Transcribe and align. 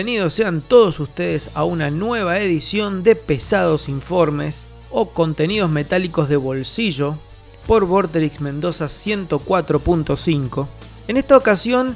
Bienvenidos 0.00 0.32
sean 0.32 0.62
todos 0.62 0.98
ustedes 0.98 1.50
a 1.52 1.64
una 1.64 1.90
nueva 1.90 2.38
edición 2.38 3.02
de 3.02 3.16
Pesados 3.16 3.86
Informes 3.86 4.66
o 4.90 5.10
Contenidos 5.10 5.68
Metálicos 5.68 6.30
de 6.30 6.38
Bolsillo 6.38 7.18
por 7.66 7.84
Vorterix 7.84 8.40
Mendoza 8.40 8.86
104.5. 8.86 10.66
En 11.06 11.18
esta 11.18 11.36
ocasión 11.36 11.94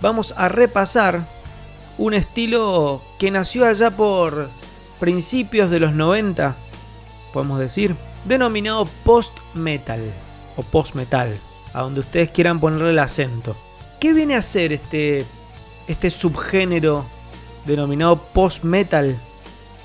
vamos 0.00 0.32
a 0.38 0.48
repasar 0.48 1.28
un 1.98 2.14
estilo 2.14 3.02
que 3.18 3.30
nació 3.30 3.66
allá 3.66 3.90
por 3.90 4.48
principios 4.98 5.70
de 5.70 5.80
los 5.80 5.92
90, 5.92 6.56
podemos 7.34 7.58
decir, 7.58 7.94
denominado 8.24 8.86
post-metal 9.04 10.00
o 10.56 10.62
post-metal, 10.62 11.36
a 11.74 11.82
donde 11.82 12.00
ustedes 12.00 12.30
quieran 12.30 12.58
ponerle 12.58 12.92
el 12.92 12.98
acento. 12.98 13.54
¿Qué 14.00 14.14
viene 14.14 14.34
a 14.34 14.40
ser 14.40 14.72
este 14.72 15.26
este 15.86 16.08
subgénero 16.08 17.04
denominado 17.64 18.20
post-metal. 18.32 19.16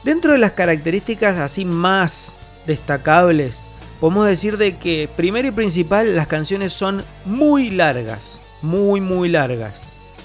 Dentro 0.04 0.32
de 0.32 0.38
las 0.38 0.52
características 0.52 1.38
así 1.38 1.66
más 1.66 2.34
destacables, 2.66 3.60
podemos 4.00 4.28
decir 4.28 4.58
de 4.58 4.78
que 4.78 5.10
primero 5.16 5.48
y 5.48 5.52
principal 5.52 6.16
las 6.16 6.28
canciones 6.28 6.74
son 6.74 7.04
muy 7.26 7.70
largas, 7.70 8.40
muy 8.62 9.02
muy 9.02 9.30
largas, 9.30 9.80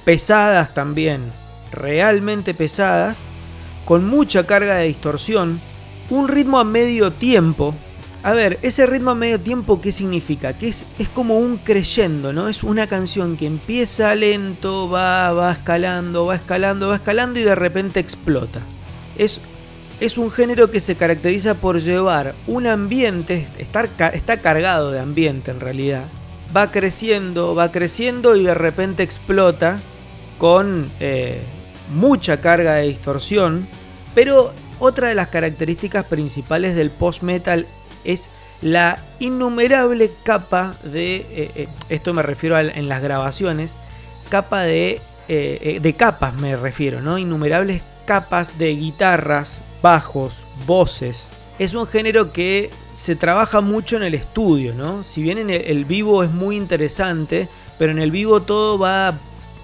pesadas 0.04 0.74
también, 0.74 1.22
realmente 1.72 2.54
pesadas, 2.54 3.18
con 3.84 4.04
mucha 4.06 4.46
carga 4.46 4.76
de 4.76 4.86
distorsión, 4.86 5.60
un 6.10 6.28
ritmo 6.28 6.58
a 6.58 6.64
medio 6.64 7.12
tiempo 7.12 7.74
a 8.24 8.32
ver, 8.32 8.58
ese 8.62 8.86
ritmo 8.86 9.10
a 9.10 9.14
medio 9.14 9.38
tiempo, 9.38 9.82
¿qué 9.82 9.92
significa? 9.92 10.54
Que 10.54 10.68
es, 10.68 10.86
es 10.98 11.10
como 11.10 11.38
un 11.38 11.58
creyendo, 11.58 12.32
¿no? 12.32 12.48
Es 12.48 12.62
una 12.62 12.86
canción 12.86 13.36
que 13.36 13.44
empieza 13.44 14.14
lento, 14.14 14.88
va, 14.88 15.30
va 15.34 15.52
escalando, 15.52 16.24
va 16.24 16.36
escalando, 16.36 16.88
va 16.88 16.96
escalando 16.96 17.38
y 17.38 17.42
de 17.42 17.54
repente 17.54 18.00
explota. 18.00 18.62
Es, 19.18 19.42
es 20.00 20.16
un 20.16 20.30
género 20.30 20.70
que 20.70 20.80
se 20.80 20.96
caracteriza 20.96 21.56
por 21.56 21.82
llevar 21.82 22.34
un 22.46 22.66
ambiente, 22.66 23.46
estar, 23.58 23.90
está 24.14 24.38
cargado 24.38 24.90
de 24.90 25.00
ambiente 25.00 25.50
en 25.50 25.60
realidad. 25.60 26.04
Va 26.56 26.70
creciendo, 26.70 27.54
va 27.54 27.72
creciendo 27.72 28.36
y 28.36 28.44
de 28.44 28.54
repente 28.54 29.02
explota 29.02 29.80
con 30.38 30.90
eh, 30.98 31.42
mucha 31.94 32.40
carga 32.40 32.76
de 32.76 32.88
distorsión. 32.88 33.68
Pero 34.14 34.54
otra 34.78 35.08
de 35.08 35.14
las 35.14 35.28
características 35.28 36.06
principales 36.06 36.74
del 36.74 36.90
post-metal 36.90 37.66
es 38.04 38.28
la 38.64 38.98
innumerable 39.18 40.10
capa 40.22 40.74
de, 40.82 41.16
eh, 41.16 41.26
eh, 41.54 41.68
esto 41.90 42.14
me 42.14 42.22
refiero 42.22 42.58
en 42.58 42.88
las 42.88 43.02
grabaciones, 43.02 43.76
capa 44.30 44.62
de, 44.62 45.00
eh, 45.28 45.78
de 45.82 45.92
capas 45.94 46.34
me 46.34 46.56
refiero, 46.56 47.02
¿no? 47.02 47.18
Innumerables 47.18 47.82
capas 48.06 48.58
de 48.58 48.74
guitarras, 48.74 49.60
bajos, 49.82 50.44
voces. 50.66 51.28
Es 51.58 51.74
un 51.74 51.86
género 51.86 52.32
que 52.32 52.70
se 52.92 53.16
trabaja 53.16 53.60
mucho 53.60 53.96
en 53.96 54.02
el 54.02 54.14
estudio, 54.14 54.74
¿no? 54.74 55.04
Si 55.04 55.22
bien 55.22 55.38
en 55.38 55.50
el, 55.50 55.84
vivo 55.84 56.24
es 56.24 56.30
muy 56.30 56.56
interesante, 56.56 57.48
pero 57.78 57.92
en 57.92 57.98
el 57.98 58.10
vivo 58.10 58.42
todo 58.42 58.78
va 58.78 59.14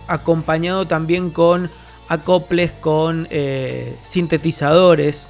acompañado 0.07 0.87
también 0.87 1.31
con 1.31 1.71
acoples, 2.09 2.71
con 2.71 3.29
sintetizadores, 4.05 5.29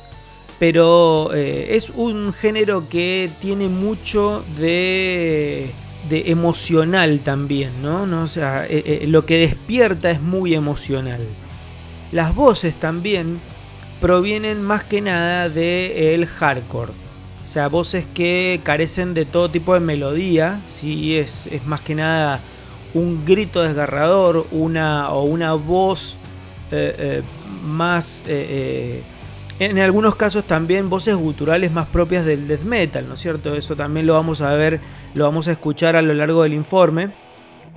pero 0.60 1.32
eh, 1.32 1.74
es 1.74 1.88
un 1.88 2.34
género 2.34 2.86
que 2.90 3.30
tiene 3.40 3.68
mucho 3.68 4.44
de, 4.58 5.70
emocional 6.10 7.20
también, 7.20 7.70
¿no? 7.82 8.06
¿No? 8.06 8.24
O 8.24 8.26
sea, 8.26 8.66
eh, 8.66 8.82
eh, 8.84 9.06
lo 9.06 9.24
que 9.24 9.38
despierta 9.38 10.10
es 10.10 10.20
muy 10.20 10.54
emocional. 10.54 11.20
Las 12.12 12.34
voces 12.34 12.74
también 12.74 13.40
provienen 14.02 14.62
más 14.62 14.84
que 14.84 15.00
nada 15.00 15.48
del 15.48 16.26
hardcore. 16.26 16.92
O 16.92 17.50
sea, 17.50 17.68
voces 17.68 18.04
que 18.12 18.60
carecen 18.62 19.14
de 19.14 19.24
todo 19.24 19.48
tipo 19.48 19.72
de 19.72 19.80
melodía, 19.80 20.60
¿sí? 20.68 21.16
es, 21.16 21.46
es 21.46 21.64
más 21.64 21.80
que 21.80 21.94
nada 21.94 22.38
un 22.92 23.24
grito 23.24 23.62
desgarrador, 23.62 24.46
una, 24.50 25.10
o 25.10 25.24
una 25.24 25.54
voz 25.54 26.16
más 27.64 28.24
en 29.60 29.78
algunos 29.78 30.14
casos 30.14 30.44
también 30.44 30.88
voces 30.88 31.14
guturales 31.14 31.70
más 31.70 31.86
propias 31.86 32.24
del 32.24 32.48
death 32.48 32.62
metal, 32.62 33.06
¿no 33.06 33.12
es 33.12 33.20
cierto? 33.20 33.54
Eso 33.54 33.76
también 33.76 34.06
lo 34.06 34.14
vamos 34.14 34.40
a 34.40 34.54
ver, 34.54 34.80
lo 35.12 35.24
vamos 35.24 35.48
a 35.48 35.52
escuchar 35.52 35.96
a 35.96 36.02
lo 36.02 36.14
largo 36.14 36.44
del 36.44 36.54
informe, 36.54 37.10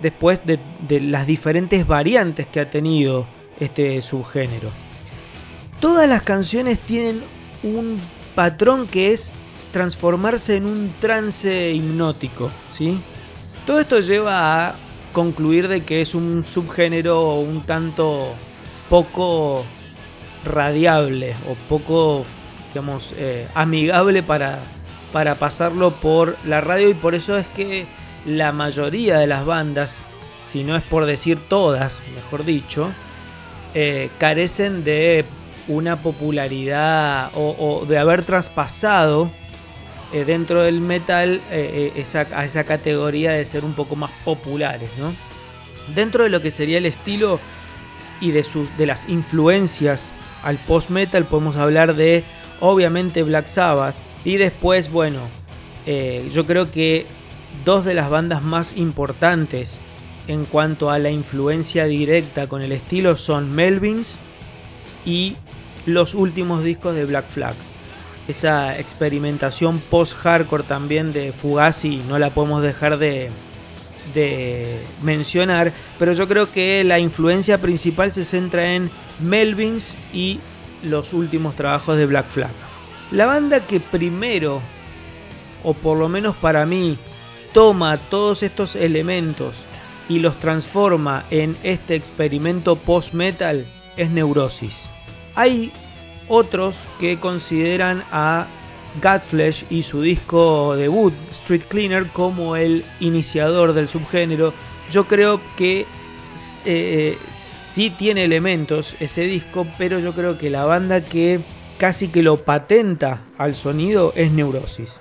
después 0.01 0.39
de, 0.45 0.59
las 1.01 1.27
diferentes 1.27 1.85
variantes 1.85 2.47
que 2.47 2.61
ha 2.61 2.71
tenido 2.71 3.27
este 3.59 4.01
subgénero. 4.01 4.69
Todas 5.81 6.07
las 6.07 6.21
canciones 6.21 6.79
tienen 6.79 7.21
un 7.63 7.97
patrón 8.33 8.87
que 8.87 9.11
es 9.11 9.33
transformarse 9.73 10.55
en 10.55 10.67
un 10.67 10.93
trance 11.01 11.73
hipnótico, 11.73 12.49
¿sí? 12.77 12.97
Todo 13.65 13.81
esto 13.81 13.99
lleva 13.99 14.69
a 14.69 14.75
concluir 15.11 15.67
de 15.67 15.83
que 15.83 15.99
es 15.99 16.15
un 16.15 16.45
subgénero 16.45 17.35
un 17.35 17.63
tanto 17.63 18.35
poco 18.89 19.65
radiable 20.45 21.35
o 21.47 21.55
poco, 21.69 22.25
digamos, 22.69 23.13
eh, 23.17 23.47
amigable 23.53 24.23
para, 24.23 24.59
para 25.11 25.35
pasarlo 25.35 25.91
por 25.91 26.37
la 26.45 26.61
radio 26.61 26.89
y 26.89 26.93
por 26.93 27.15
eso 27.15 27.37
es 27.37 27.47
que 27.47 27.85
la 28.25 28.51
mayoría 28.51 29.17
de 29.17 29.27
las 29.27 29.45
bandas, 29.45 30.03
si 30.41 30.63
no 30.63 30.75
es 30.75 30.83
por 30.83 31.05
decir 31.05 31.39
todas, 31.47 31.99
mejor 32.15 32.45
dicho, 32.45 32.89
eh, 33.73 34.09
carecen 34.17 34.83
de 34.83 35.25
una 35.67 36.01
popularidad 36.01 37.31
o, 37.35 37.85
de 37.87 37.97
haber 37.97 38.23
traspasado 38.23 39.31
eh, 40.13 40.25
dentro 40.25 40.63
del 40.63 40.81
metal 40.81 41.41
esa, 41.49 42.27
a 42.35 42.43
esa 42.43 42.65
categoría 42.65 43.31
de 43.31 43.45
ser 43.45 43.63
un 43.63 43.73
poco 43.73 43.95
más 43.95 44.11
populares, 44.25 44.89
¿no? 44.97 45.15
Dentro 45.95 46.23
de 46.23 46.29
lo 46.29 46.41
que 46.41 46.51
sería 46.51 46.77
el 46.77 46.85
estilo 46.85 47.39
y 48.21 48.31
de, 48.31 48.43
sus, 48.43 48.75
de 48.77 48.85
las 48.85 49.07
influencias 49.09 50.11
al 50.43 50.57
post-metal 50.57 51.25
podemos 51.25 51.55
hablar 51.55 51.95
de, 51.95 52.23
obviamente, 52.59 53.23
Black 53.23 53.47
Sabbath. 53.47 53.95
Y 54.25 54.37
después, 54.37 54.91
bueno, 54.91 55.19
eh, 55.85 56.29
yo 56.31 56.45
creo 56.45 56.71
que 56.71 57.05
dos 57.65 57.85
de 57.85 57.93
las 57.93 58.09
bandas 58.09 58.43
más 58.43 58.77
importantes 58.77 59.79
en 60.27 60.45
cuanto 60.45 60.89
a 60.89 60.99
la 60.99 61.09
influencia 61.09 61.85
directa 61.85 62.47
con 62.47 62.61
el 62.61 62.71
estilo 62.71 63.17
son 63.17 63.51
Melvins 63.51 64.17
y 65.05 65.35
los 65.85 66.13
últimos 66.13 66.63
discos 66.63 66.95
de 66.95 67.05
Black 67.05 67.27
Flag. 67.29 67.53
Esa 68.27 68.79
experimentación 68.79 69.79
post-hardcore 69.79 70.63
también 70.63 71.11
de 71.11 71.33
Fugazi 71.33 72.01
no 72.07 72.17
la 72.19 72.29
podemos 72.29 72.63
dejar 72.63 72.97
de, 72.97 73.29
de 74.13 74.81
mencionar, 75.01 75.73
pero 75.99 76.13
yo 76.13 76.27
creo 76.29 76.49
que 76.49 76.85
la 76.85 76.99
influencia 76.99 77.57
principal 77.59 78.11
se 78.11 78.23
centra 78.23 78.75
en 78.75 78.89
Melvins 79.19 79.95
y 80.13 80.39
los 80.83 81.13
últimos 81.13 81.55
trabajos 81.55 81.97
de 81.97 82.05
Black 82.05 82.29
Flag. 82.29 82.51
La 83.11 83.25
banda 83.25 83.65
que 83.65 83.79
primero, 83.79 84.61
o 85.63 85.73
por 85.73 85.97
lo 85.97 86.09
menos 86.09 86.35
para 86.35 86.65
mí, 86.65 86.97
toma 87.53 87.97
todos 87.97 88.43
estos 88.43 88.75
elementos 88.75 89.55
y 90.09 90.19
los 90.19 90.39
transforma 90.39 91.25
en 91.29 91.55
este 91.63 91.95
experimento 91.95 92.75
post-metal 92.75 93.65
es 93.95 94.09
Neurosis. 94.09 94.75
Hay 95.35 95.71
otros 96.27 96.77
que 96.99 97.19
consideran 97.19 98.03
a 98.11 98.47
Godflesh 99.01 99.65
y 99.69 99.83
su 99.83 100.01
disco 100.01 100.75
debut, 100.75 101.13
Street 101.31 101.63
Cleaner, 101.67 102.07
como 102.07 102.55
el 102.55 102.85
iniciador 102.99 103.73
del 103.73 103.87
subgénero. 103.87 104.53
Yo 104.91 105.07
creo 105.07 105.39
que 105.55 105.85
eh, 106.65 107.17
sí 107.73 107.89
tiene 107.89 108.25
elementos 108.25 108.95
ese 108.99 109.21
disco, 109.21 109.65
pero 109.79 109.97
yo 109.97 110.13
creo 110.13 110.37
que 110.37 110.51
la 110.51 110.63
banda 110.63 111.03
que 111.03 111.39
casi 111.79 112.07
que 112.07 112.21
lo 112.21 112.43
patenta 112.45 113.21
al 113.37 113.55
sonido 113.55 114.13
es 114.15 114.31
Neurosis. 114.31 114.93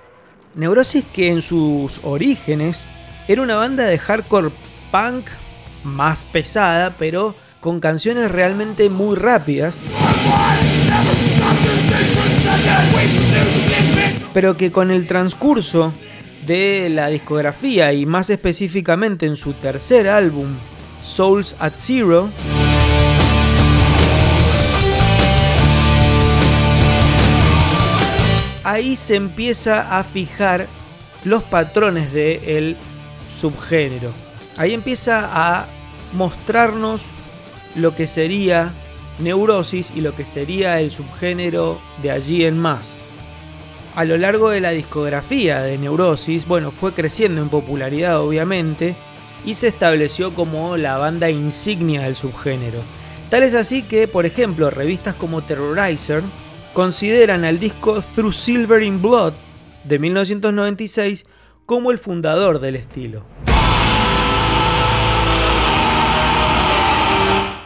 Neurosis 0.54 1.04
que 1.12 1.28
en 1.28 1.42
sus 1.42 2.00
orígenes 2.02 2.78
era 3.28 3.42
una 3.42 3.56
banda 3.56 3.84
de 3.84 3.98
hardcore 3.98 4.50
punk 4.90 5.26
más 5.84 6.24
pesada, 6.24 6.96
pero 6.98 7.34
con 7.60 7.78
canciones 7.78 8.30
realmente 8.30 8.88
muy 8.88 9.16
rápidas. 9.16 9.76
Pero 14.32 14.56
que 14.56 14.72
con 14.72 14.90
el 14.90 15.06
transcurso 15.06 15.92
de 16.46 16.88
la 16.90 17.08
discografía 17.08 17.92
y 17.92 18.06
más 18.06 18.30
específicamente 18.30 19.26
en 19.26 19.36
su 19.36 19.52
tercer 19.52 20.08
álbum, 20.08 20.48
Souls 21.04 21.54
at 21.58 21.72
Zero, 21.76 22.30
ahí 28.64 28.97
se 28.97 29.17
empieza 29.17 29.99
a 29.99 30.05
fijar 30.05 30.67
los 31.25 31.43
patrones 31.43 32.12
del 32.12 32.76
subgénero. 33.35 34.12
Ahí 34.56 34.75
empieza 34.75 35.31
a 35.32 35.67
mostrarnos 36.12 37.03
lo 37.75 37.94
que 37.94 38.06
sería 38.06 38.73
Neurosis 39.19 39.93
y 39.94 40.00
lo 40.00 40.14
que 40.14 40.25
sería 40.25 40.81
el 40.81 40.91
subgénero 40.91 41.81
de 42.03 42.11
allí 42.11 42.44
en 42.44 42.59
más. 42.59 42.91
A 43.94 44.05
lo 44.05 44.17
largo 44.17 44.50
de 44.50 44.61
la 44.61 44.70
discografía 44.70 45.62
de 45.62 45.79
Neurosis, 45.79 46.47
bueno, 46.47 46.70
fue 46.70 46.93
creciendo 46.93 47.43
en 47.43 47.50
popularidad 47.50 48.20
obviamente 48.20 48.94
y 49.44 49.55
se 49.55 49.69
estableció 49.69 50.35
como 50.35 50.76
la 50.76 50.97
banda 50.97 51.31
insignia 51.31 52.03
del 52.03 52.17
subgénero. 52.17 52.81
Tal 53.29 53.43
es 53.43 53.55
así 53.55 53.82
que, 53.82 54.08
por 54.08 54.26
ejemplo, 54.26 54.70
revistas 54.70 55.15
como 55.15 55.43
Terrorizer 55.43 56.23
consideran 56.72 57.44
al 57.44 57.58
disco 57.58 58.02
Through 58.14 58.32
Silver 58.32 58.82
in 58.82 59.00
Blood 59.02 59.34
de 59.84 59.98
1996 59.98 61.26
como 61.66 61.90
el 61.90 61.98
fundador 61.98 62.60
del 62.60 62.76
estilo. 62.76 63.24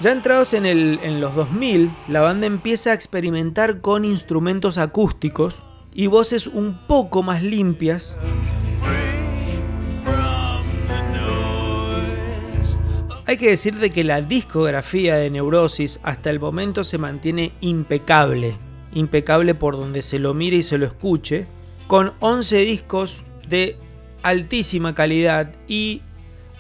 Ya 0.01 0.13
entrados 0.13 0.53
en, 0.55 0.67
en, 0.67 1.21
los 1.21 1.35
2000, 1.35 1.91
la 2.09 2.21
banda 2.21 2.47
empieza 2.47 2.91
a 2.91 2.95
experimentar 2.95 3.81
con 3.81 4.05
instrumentos 4.05 4.79
acústicos 4.79 5.63
y 5.95 6.07
voces 6.07 6.47
un 6.47 6.87
poco 6.87 7.23
más 7.23 7.43
limpias. 7.43 8.15
Hay 13.25 13.39
que 13.39 13.51
decir 13.51 13.75
de 13.77 13.91
que 13.91 14.05
la 14.05 14.21
discografía 14.21 15.17
de 15.17 15.31
Neurosis 15.31 15.99
hasta 16.05 16.31
el 16.31 16.39
momento 16.39 16.85
se 16.85 16.99
mantiene 16.99 17.53
impecable, 17.61 18.57
impecable 18.97 19.55
por 19.55 19.77
donde 19.77 20.01
se 20.01 20.19
lo 20.19 20.33
mire 20.33 20.57
y 20.57 20.63
se 20.63 20.79
lo 20.79 20.87
escuche, 20.87 21.45
con 21.87 22.15
11 22.21 22.57
discos 22.61 23.19
de 23.47 23.77
altísima 24.23 24.95
calidad 24.95 25.53
y 25.69 26.01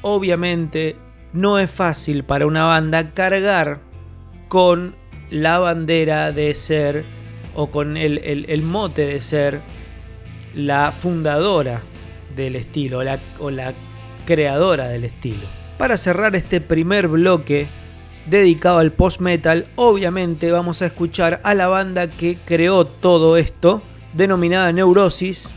obviamente 0.02 0.96
no 1.32 1.58
es 1.58 1.70
fácil 1.70 2.24
para 2.24 2.46
una 2.46 2.64
banda 2.64 3.10
cargar 3.12 3.80
con 4.48 4.94
la 5.30 5.58
bandera 5.58 6.30
de 6.30 6.54
ser 6.54 7.04
o 7.54 7.70
con 7.70 7.96
el, 7.96 8.62
mote 8.62 9.06
de 9.06 9.18
ser 9.18 9.60
la 10.54 10.92
fundadora 10.92 11.80
del 12.36 12.54
estilo 12.56 12.98
o 13.40 13.50
la 13.50 13.72
creadora 14.26 14.88
del 14.88 15.04
estilo. 15.04 15.46
Para 15.78 15.96
cerrar 15.96 16.36
este 16.36 16.60
primer 16.60 17.08
bloque 17.08 17.66
dedicado 18.26 18.78
al 18.78 18.92
post-metal, 18.92 19.66
obviamente 19.76 20.50
vamos 20.50 20.82
a 20.82 20.86
escuchar 20.86 21.40
a 21.44 21.54
la 21.54 21.68
banda 21.68 22.08
que 22.08 22.38
creó 22.44 22.84
todo 22.86 23.36
esto, 23.36 23.82
denominada 24.12 24.72
Neurosis, 24.72 25.48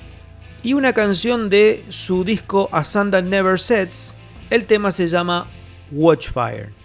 y 0.64 0.74
una 0.74 0.94
canción 0.94 1.50
de 1.50 1.84
su 1.90 2.24
disco 2.24 2.70
A 2.72 2.84
That 2.84 3.24
Never 3.24 3.60
Sets. 3.60 4.16
El 4.50 4.66
tema 4.66 4.92
se 4.92 5.08
llama 5.08 5.48
Watchfire. 5.92 6.79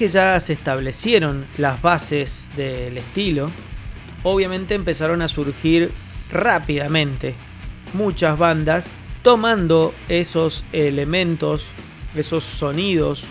Que 0.00 0.08
ya 0.08 0.40
se 0.40 0.54
establecieron 0.54 1.44
las 1.58 1.82
bases 1.82 2.46
del 2.56 2.96
estilo, 2.96 3.50
obviamente 4.22 4.74
empezaron 4.74 5.20
a 5.20 5.28
surgir 5.28 5.92
rápidamente 6.32 7.34
muchas 7.92 8.38
bandas 8.38 8.88
tomando 9.22 9.94
esos 10.08 10.64
elementos, 10.72 11.66
esos 12.14 12.44
sonidos, 12.44 13.24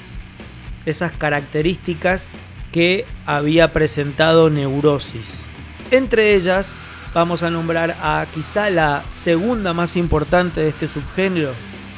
esas 0.85 1.11
características 1.11 2.27
que 2.71 3.03
había 3.25 3.73
presentado 3.73 4.51
Neurosis. 4.51 5.39
Entre 5.89 6.35
ellas 6.35 6.75
vamos 7.15 7.41
a 7.41 7.49
nombrar 7.49 7.97
a 7.99 8.27
quizá 8.31 8.69
la 8.69 9.03
segunda 9.07 9.73
más 9.73 9.95
importante 9.95 10.61
de 10.61 10.69
este 10.69 10.87
subgénero, 10.87 11.51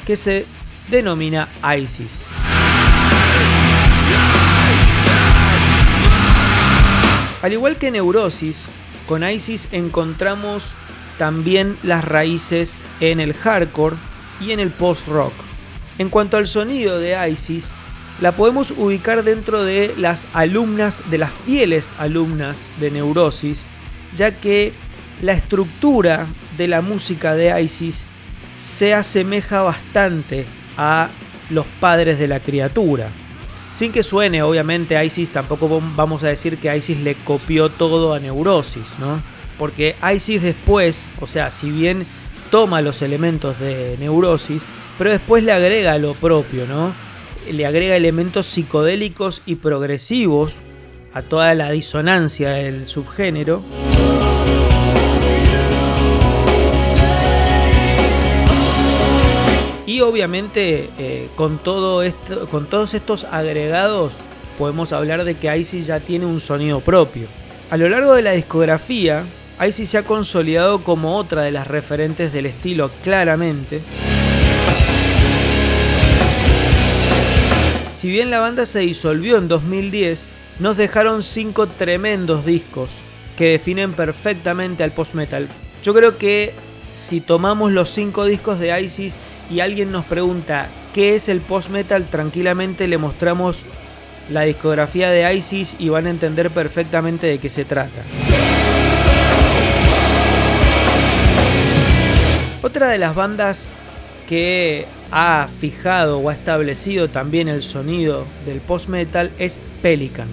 que 0.06 0.16
se 0.16 0.46
denomina 0.90 1.46
ISIS. 1.78 2.30
Al 7.42 7.52
igual 7.52 7.76
que 7.76 7.90
Neurosis, 7.90 8.64
con 9.08 9.28
ISIS 9.28 9.66
encontramos 9.72 10.62
también 11.18 11.76
las 11.82 12.04
raíces 12.04 12.78
en 13.00 13.18
el 13.18 13.34
hardcore 13.34 13.96
y 14.40 14.52
en 14.52 14.60
el 14.60 14.70
post-rock. 14.70 15.32
En 15.98 16.08
cuanto 16.08 16.36
al 16.36 16.46
sonido 16.46 16.98
de 17.00 17.16
ISIS, 17.28 17.68
la 18.20 18.32
podemos 18.32 18.70
ubicar 18.70 19.24
dentro 19.24 19.64
de 19.64 19.92
las 19.98 20.28
alumnas, 20.32 21.02
de 21.10 21.18
las 21.18 21.32
fieles 21.32 21.94
alumnas 21.98 22.60
de 22.78 22.92
Neurosis, 22.92 23.64
ya 24.14 24.30
que 24.30 24.72
la 25.20 25.32
estructura 25.32 26.28
de 26.56 26.68
la 26.68 26.80
música 26.80 27.34
de 27.34 27.60
ISIS 27.60 28.06
se 28.54 28.94
asemeja 28.94 29.62
bastante 29.62 30.46
a 30.76 31.08
los 31.50 31.66
padres 31.80 32.20
de 32.20 32.28
la 32.28 32.38
criatura. 32.38 33.10
Sin 33.72 33.90
que 33.90 34.02
suene, 34.02 34.42
obviamente, 34.42 35.02
ISIS 35.02 35.32
tampoco 35.32 35.82
vamos 35.96 36.22
a 36.22 36.28
decir 36.28 36.58
que 36.58 36.74
ISIS 36.76 37.00
le 37.00 37.14
copió 37.14 37.70
todo 37.70 38.12
a 38.12 38.20
Neurosis, 38.20 38.86
¿no? 38.98 39.22
Porque 39.58 39.96
ISIS 40.14 40.42
después, 40.42 41.06
o 41.20 41.26
sea, 41.26 41.48
si 41.50 41.70
bien 41.70 42.06
toma 42.50 42.82
los 42.82 43.00
elementos 43.00 43.58
de 43.58 43.96
Neurosis, 43.98 44.62
pero 44.98 45.10
después 45.10 45.42
le 45.42 45.52
agrega 45.52 45.96
lo 45.96 46.12
propio, 46.12 46.66
¿no? 46.66 46.92
Le 47.50 47.64
agrega 47.66 47.96
elementos 47.96 48.46
psicodélicos 48.46 49.42
y 49.46 49.56
progresivos 49.56 50.54
a 51.14 51.22
toda 51.22 51.54
la 51.54 51.70
disonancia 51.70 52.50
del 52.50 52.86
subgénero. 52.86 53.62
Y 59.92 60.00
obviamente 60.00 60.88
eh, 60.96 61.28
con, 61.36 61.58
todos 61.58 62.06
estos 62.94 63.24
agregados 63.24 64.14
podemos 64.56 64.90
hablar 64.94 65.22
de 65.24 65.34
que 65.34 65.54
Icy 65.54 65.82
ya 65.82 66.00
tiene 66.00 66.24
un 66.24 66.40
sonido 66.40 66.80
propio. 66.80 67.26
A 67.68 67.76
lo 67.76 67.90
largo 67.90 68.14
de 68.14 68.22
la 68.22 68.32
discografía, 68.32 69.24
Icy 69.62 69.84
se 69.84 69.98
ha 69.98 70.04
consolidado 70.04 70.82
como 70.82 71.18
otra 71.18 71.42
de 71.42 71.50
las 71.50 71.66
referentes 71.66 72.32
del 72.32 72.46
estilo 72.46 72.90
claramente. 73.04 73.82
Si 77.92 78.08
bien 78.08 78.30
la 78.30 78.40
banda 78.40 78.64
se 78.64 78.78
disolvió 78.78 79.36
en 79.36 79.46
2010, 79.46 80.30
nos 80.58 80.78
dejaron 80.78 81.22
cinco 81.22 81.66
tremendos 81.66 82.46
discos 82.46 82.88
que 83.36 83.50
definen 83.50 83.92
perfectamente 83.92 84.84
al 84.84 84.94
post-metal. 84.94 85.50
Yo 85.82 85.92
creo 85.92 86.16
que 86.16 86.54
si 86.94 87.20
tomamos 87.20 87.72
los 87.72 87.90
cinco 87.90 88.24
discos 88.24 88.58
de 88.58 88.80
ISIS 88.80 89.18
y 89.52 89.60
alguien 89.60 89.92
nos 89.92 90.06
pregunta 90.06 90.68
qué 90.94 91.14
es 91.14 91.28
el 91.28 91.42
post-metal, 91.42 92.06
tranquilamente 92.06 92.88
le 92.88 92.96
mostramos 92.96 93.62
la 94.30 94.42
discografía 94.42 95.10
de 95.10 95.30
ISIS 95.34 95.76
y 95.78 95.90
van 95.90 96.06
a 96.06 96.10
entender 96.10 96.50
perfectamente 96.50 97.26
de 97.26 97.38
qué 97.38 97.50
se 97.50 97.66
trata. 97.66 98.02
Otra 102.62 102.88
de 102.88 102.96
las 102.96 103.14
bandas 103.14 103.68
que 104.26 104.86
ha 105.10 105.48
fijado 105.60 106.18
o 106.18 106.30
ha 106.30 106.32
establecido 106.32 107.08
también 107.08 107.48
el 107.48 107.62
sonido 107.62 108.24
del 108.46 108.60
post-metal 108.60 109.32
es 109.38 109.58
Pelican. 109.82 110.28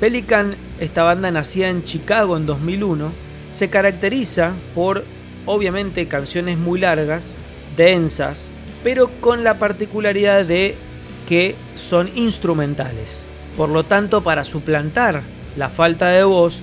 Pelican, 0.00 0.56
esta 0.80 1.04
banda 1.04 1.30
nacida 1.30 1.68
en 1.68 1.84
Chicago 1.84 2.36
en 2.36 2.46
2001, 2.46 3.23
se 3.54 3.70
caracteriza 3.70 4.52
por 4.74 5.04
obviamente 5.46 6.08
canciones 6.08 6.58
muy 6.58 6.80
largas, 6.80 7.24
densas, 7.76 8.40
pero 8.82 9.08
con 9.20 9.44
la 9.44 9.58
particularidad 9.58 10.44
de 10.44 10.74
que 11.28 11.54
son 11.76 12.10
instrumentales. 12.16 13.10
Por 13.56 13.68
lo 13.68 13.84
tanto, 13.84 14.22
para 14.22 14.44
suplantar 14.44 15.22
la 15.56 15.68
falta 15.68 16.08
de 16.08 16.24
voz, 16.24 16.56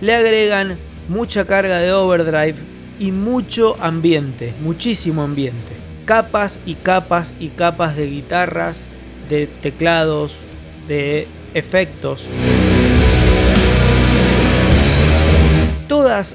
le 0.00 0.14
agregan 0.14 0.78
mucha 1.08 1.44
carga 1.46 1.78
de 1.78 1.92
overdrive 1.92 2.56
y 3.00 3.10
mucho 3.10 3.76
ambiente, 3.80 4.54
muchísimo 4.62 5.22
ambiente. 5.22 5.72
Capas 6.04 6.60
y 6.64 6.74
capas 6.74 7.34
y 7.40 7.48
capas 7.48 7.96
de 7.96 8.06
guitarras, 8.06 8.80
de 9.28 9.46
teclados, 9.46 10.38
de 10.86 11.26
efectos. 11.54 12.26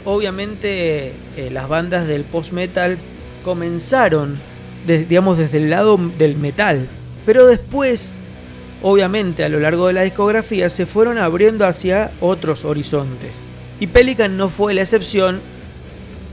Obviamente, 0.06 1.14
eh, 1.36 1.50
las 1.52 1.68
bandas 1.68 2.08
del 2.08 2.24
post-metal 2.24 2.98
comenzaron, 3.44 4.36
digamos, 4.86 5.38
desde 5.38 5.58
el 5.58 5.70
lado 5.70 6.00
del 6.18 6.38
metal, 6.38 6.88
pero 7.26 7.48
después, 7.48 8.12
obviamente, 8.84 9.44
a 9.44 9.50
lo 9.50 9.60
largo 9.60 9.88
de 9.88 9.94
la 9.94 10.04
discografía, 10.04 10.70
se 10.70 10.86
fueron 10.86 11.18
abriendo 11.18 11.66
hacia 11.66 12.12
otros 12.22 12.66
horizontes. 12.66 13.32
Y 13.80 13.88
Pelican 13.88 14.38
no 14.38 14.50
fue 14.50 14.76
la 14.76 14.82
excepción, 14.82 15.42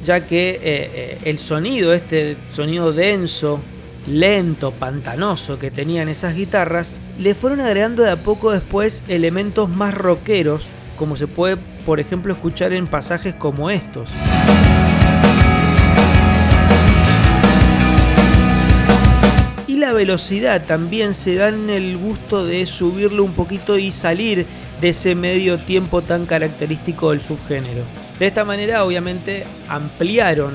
ya 0.04 0.26
que 0.26 0.50
eh, 0.50 0.60
eh, 0.62 1.18
el 1.24 1.38
sonido, 1.38 1.94
este 1.94 2.36
sonido 2.52 2.92
denso, 2.92 3.60
lento, 4.06 4.70
pantanoso 4.70 5.58
que 5.58 5.70
tenían 5.70 6.08
esas 6.08 6.34
guitarras, 6.34 6.92
le 7.18 7.34
fueron 7.34 7.60
agregando 7.60 8.02
de 8.02 8.10
a 8.10 8.16
poco 8.16 8.52
después 8.52 9.02
elementos 9.08 9.68
más 9.68 9.94
rockeros, 9.94 10.64
como 10.98 11.16
se 11.16 11.26
puede, 11.26 11.56
por 11.84 12.00
ejemplo, 12.00 12.32
escuchar 12.32 12.72
en 12.72 12.86
pasajes 12.86 13.34
como 13.34 13.70
estos. 13.70 14.10
Y 19.66 19.76
la 19.76 19.92
velocidad 19.92 20.64
también 20.66 21.14
se 21.14 21.34
dan 21.36 21.70
el 21.70 21.96
gusto 21.96 22.44
de 22.44 22.66
subirlo 22.66 23.24
un 23.24 23.32
poquito 23.32 23.78
y 23.78 23.92
salir 23.92 24.46
de 24.80 24.88
ese 24.88 25.14
medio 25.14 25.60
tiempo 25.60 26.02
tan 26.02 26.26
característico 26.26 27.10
del 27.10 27.22
subgénero. 27.22 27.82
De 28.18 28.26
esta 28.26 28.44
manera, 28.44 28.84
obviamente, 28.84 29.44
ampliaron 29.68 30.54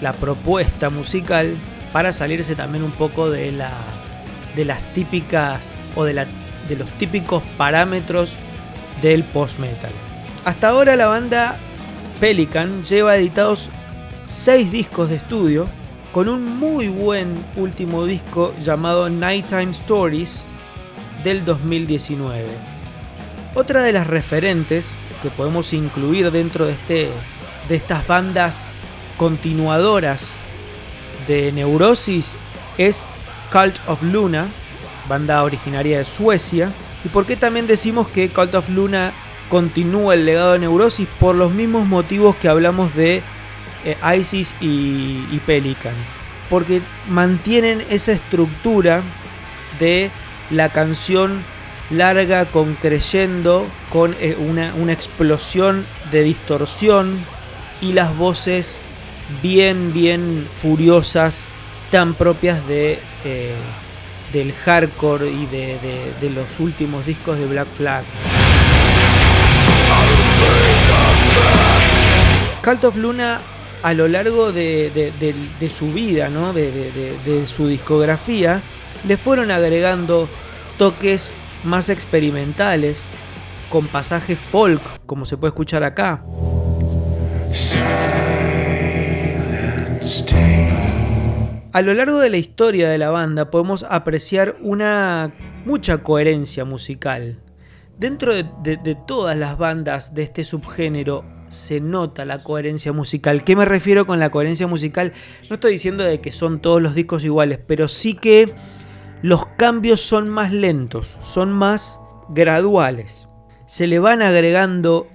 la 0.00 0.12
propuesta 0.12 0.90
musical 0.90 1.54
para 1.92 2.12
salirse 2.12 2.54
también 2.54 2.84
un 2.84 2.90
poco 2.90 3.30
de, 3.30 3.52
la, 3.52 3.72
de 4.54 4.64
las 4.64 4.82
típicas 4.92 5.60
o 5.94 6.04
de 6.04 6.14
los 6.14 6.90
típicos 6.98 7.42
parámetros 7.56 8.32
del 9.02 9.22
post-metal. 9.24 9.92
Hasta 10.46 10.68
ahora 10.68 10.94
la 10.94 11.06
banda 11.06 11.56
Pelican 12.20 12.84
lleva 12.84 13.16
editados 13.16 13.68
6 14.26 14.70
discos 14.70 15.10
de 15.10 15.16
estudio 15.16 15.66
con 16.12 16.28
un 16.28 16.60
muy 16.60 16.86
buen 16.86 17.34
último 17.56 18.04
disco 18.04 18.54
llamado 18.60 19.10
Nighttime 19.10 19.72
Stories 19.72 20.44
del 21.24 21.44
2019. 21.44 22.46
Otra 23.56 23.82
de 23.82 23.92
las 23.92 24.06
referentes 24.06 24.84
que 25.20 25.30
podemos 25.30 25.72
incluir 25.72 26.30
dentro 26.30 26.66
de, 26.66 26.74
este, 26.74 27.10
de 27.68 27.74
estas 27.74 28.06
bandas 28.06 28.70
continuadoras 29.16 30.36
de 31.26 31.50
Neurosis 31.50 32.30
es 32.78 33.02
Cult 33.50 33.80
of 33.88 34.00
Luna, 34.00 34.46
banda 35.08 35.42
originaria 35.42 35.98
de 35.98 36.04
Suecia. 36.04 36.70
¿Y 37.04 37.08
por 37.08 37.26
qué 37.26 37.34
también 37.34 37.66
decimos 37.66 38.06
que 38.06 38.28
Cult 38.28 38.54
of 38.54 38.68
Luna 38.68 39.12
continúa 39.48 40.14
el 40.14 40.26
legado 40.26 40.52
de 40.52 40.60
Neurosis? 40.60 41.08
Por 41.20 41.34
los 41.34 41.52
mismos 41.52 41.86
motivos 41.86 42.36
que 42.36 42.48
hablamos 42.48 42.94
de 42.94 43.22
eh, 43.84 43.96
Isis 44.18 44.54
y, 44.60 45.40
Pelican. 45.46 45.94
Porque 46.50 46.82
mantienen 47.08 47.84
esa 47.90 48.12
estructura 48.12 49.02
de 49.78 50.10
la 50.50 50.68
canción 50.70 51.42
larga 51.90 52.46
con 52.46 52.74
creyendo, 52.74 53.66
con 53.90 54.16
eh, 54.20 54.36
una, 54.38 54.74
una 54.74 54.92
explosión 54.92 55.86
de 56.10 56.22
distorsión 56.22 57.18
y 57.80 57.92
las 57.92 58.16
voces 58.16 58.76
bien, 59.42 59.92
bien 59.92 60.48
furiosas, 60.54 61.44
tan 61.90 62.14
propias 62.14 62.66
de, 62.66 62.98
eh, 63.24 63.54
del 64.32 64.52
hardcore 64.52 65.30
y 65.30 65.46
de, 65.46 65.78
de, 66.20 66.30
los 66.30 66.58
últimos 66.58 67.06
discos 67.06 67.38
de 67.38 67.46
Black 67.46 67.68
Flag. 67.76 68.04
Cult 72.62 72.84
of 72.84 72.96
Luna 72.96 73.40
a 73.82 73.94
lo 73.94 74.08
largo 74.08 74.52
de, 74.52 75.70
su 75.72 75.92
vida, 75.92 76.28
¿no? 76.28 76.52
de 76.52 77.44
su 77.46 77.68
discografía, 77.68 78.62
le 79.06 79.16
fueron 79.16 79.50
agregando 79.50 80.28
toques 80.78 81.32
más 81.64 81.88
experimentales, 81.88 82.98
con 83.70 83.86
pasajes 83.88 84.38
folk, 84.38 84.80
como 85.06 85.24
se 85.24 85.36
puede 85.36 85.50
escuchar 85.50 85.82
acá. 85.84 86.22
A 91.72 91.82
lo 91.82 91.92
largo 91.94 92.18
de 92.20 92.30
la 92.30 92.36
historia 92.38 92.88
de 92.88 92.98
la 92.98 93.10
banda 93.10 93.50
podemos 93.50 93.84
apreciar 93.88 94.56
una 94.60 95.30
mucha 95.64 95.98
coherencia 95.98 96.64
musical. 96.64 97.38
Dentro 97.98 98.34
de, 98.34 98.98
todas 99.06 99.38
las 99.38 99.56
bandas 99.56 100.12
de 100.12 100.22
este 100.22 100.44
subgénero 100.44 101.24
se 101.48 101.80
nota 101.80 102.26
la 102.26 102.42
coherencia 102.44 102.92
musical. 102.92 103.42
¿Qué 103.42 103.56
me 103.56 103.64
refiero 103.64 104.06
con 104.06 104.18
la 104.18 104.28
coherencia 104.28 104.66
musical? 104.66 105.14
No 105.48 105.54
estoy 105.54 105.72
diciendo 105.72 106.04
de 106.04 106.20
que 106.20 106.30
son 106.30 106.60
todos 106.60 106.82
los 106.82 106.94
discos 106.94 107.24
iguales, 107.24 107.58
pero 107.66 107.88
sí 107.88 108.12
que 108.12 108.52
los 109.22 109.46
cambios 109.46 110.02
son 110.02 110.28
más 110.28 110.52
lentos, 110.52 111.16
son 111.22 111.52
más 111.52 111.98
graduales. 112.28 113.28
Se 113.66 113.86
le 113.86 113.98
van 113.98 114.20
agregando 114.20 115.08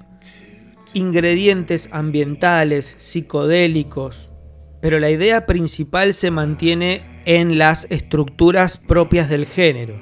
ingredientes 0.93 1.87
ambientales, 1.91 2.95
psicodélicos, 2.97 4.31
pero 4.81 4.99
la 4.99 5.11
idea 5.11 5.45
principal 5.45 6.15
se 6.15 6.31
mantiene 6.31 7.03
en 7.25 7.59
las 7.59 7.85
estructuras 7.91 8.77
propias 8.77 9.29
del 9.29 9.45
género. 9.45 10.01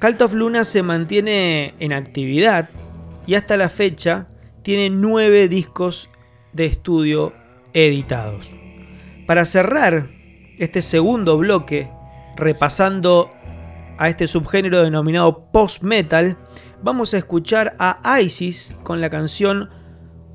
Cult 0.00 0.22
of 0.22 0.32
Luna 0.32 0.62
se 0.62 0.82
mantiene 0.82 1.74
en 1.80 1.92
actividad 1.92 2.70
y 3.26 3.34
hasta 3.34 3.56
la 3.56 3.68
fecha 3.68 4.28
tiene 4.62 4.90
nueve 4.90 5.48
discos 5.48 6.08
de 6.52 6.66
estudio 6.66 7.32
editados. 7.72 8.48
Para 9.26 9.44
cerrar 9.44 10.08
este 10.58 10.82
segundo 10.82 11.36
bloque, 11.36 11.90
repasando 12.36 13.30
a 13.98 14.08
este 14.08 14.28
subgénero 14.28 14.82
denominado 14.82 15.50
post-metal, 15.50 16.36
vamos 16.80 17.12
a 17.12 17.18
escuchar 17.18 17.74
a 17.80 18.20
Isis 18.20 18.76
con 18.84 19.00
la 19.00 19.10
canción 19.10 19.68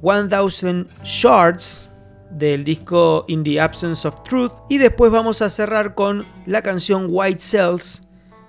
1000 0.02 0.90
Shards 1.04 1.90
del 2.32 2.66
disco 2.66 3.24
In 3.30 3.44
the 3.44 3.62
Absence 3.62 4.06
of 4.06 4.24
Truth 4.24 4.52
y 4.70 4.78
después 4.78 5.12
vamos 5.12 5.42
a 5.42 5.50
cerrar 5.50 5.96
con 5.96 6.26
la 6.46 6.62
canción 6.62 7.08
White 7.10 7.40
Cells 7.40 8.04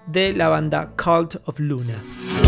de 0.07 0.33
la 0.33 0.49
banda 0.49 0.93
Cult 0.97 1.37
of 1.47 1.59
Luna. 1.59 2.44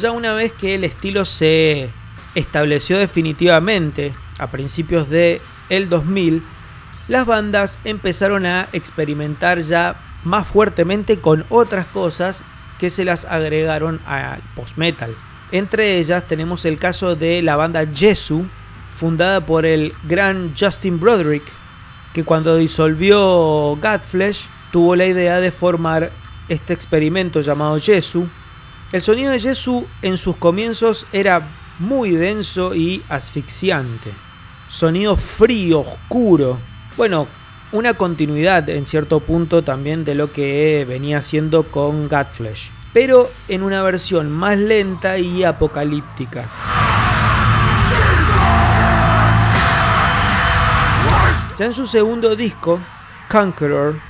Ya 0.00 0.12
una 0.12 0.32
vez 0.32 0.52
que 0.52 0.74
el 0.74 0.84
estilo 0.84 1.24
se 1.24 1.90
estableció 2.34 2.98
definitivamente 2.98 4.12
a 4.38 4.50
principios 4.50 5.08
de 5.08 5.40
el 5.68 5.88
2000, 5.88 6.42
las 7.08 7.26
bandas 7.26 7.78
empezaron 7.84 8.46
a 8.46 8.68
experimentar 8.72 9.60
ya 9.60 9.96
más 10.24 10.46
fuertemente 10.46 11.18
con 11.18 11.44
otras 11.48 11.86
cosas 11.86 12.44
que 12.78 12.90
se 12.90 13.04
las 13.04 13.24
agregaron 13.24 14.00
al 14.06 14.40
post-metal. 14.54 15.14
Entre 15.50 15.98
ellas 15.98 16.26
tenemos 16.26 16.64
el 16.64 16.78
caso 16.78 17.16
de 17.16 17.42
la 17.42 17.56
banda 17.56 17.86
Jesu, 17.92 18.46
fundada 18.94 19.44
por 19.44 19.64
el 19.64 19.94
gran 20.04 20.52
Justin 20.58 21.00
Broderick, 21.00 21.44
que 22.12 22.24
cuando 22.24 22.56
disolvió 22.56 23.76
Godflesh 23.76 24.46
tuvo 24.70 24.96
la 24.96 25.06
idea 25.06 25.40
de 25.40 25.50
formar 25.50 26.10
este 26.48 26.72
experimento 26.72 27.40
llamado 27.40 27.78
Jesu. 27.78 28.26
El 28.90 29.02
sonido 29.02 29.32
de 29.32 29.38
Jesu 29.38 29.86
en 30.00 30.16
sus 30.16 30.36
comienzos 30.36 31.04
era 31.12 31.46
muy 31.78 32.12
denso 32.12 32.74
y 32.74 33.02
asfixiante. 33.10 34.12
Sonido 34.70 35.14
frío, 35.14 35.80
oscuro. 35.80 36.58
Bueno, 36.96 37.26
una 37.70 37.92
continuidad 37.92 38.66
en 38.70 38.86
cierto 38.86 39.20
punto 39.20 39.62
también 39.62 40.06
de 40.06 40.14
lo 40.14 40.32
que 40.32 40.86
venía 40.88 41.18
haciendo 41.18 41.64
con 41.64 42.08
Godflesh, 42.08 42.70
pero 42.94 43.28
en 43.48 43.62
una 43.62 43.82
versión 43.82 44.30
más 44.30 44.56
lenta 44.56 45.18
y 45.18 45.44
apocalíptica. 45.44 46.46
Ya 51.58 51.66
en 51.66 51.74
su 51.74 51.86
segundo 51.86 52.34
disco, 52.36 52.80
Conqueror, 53.30 54.00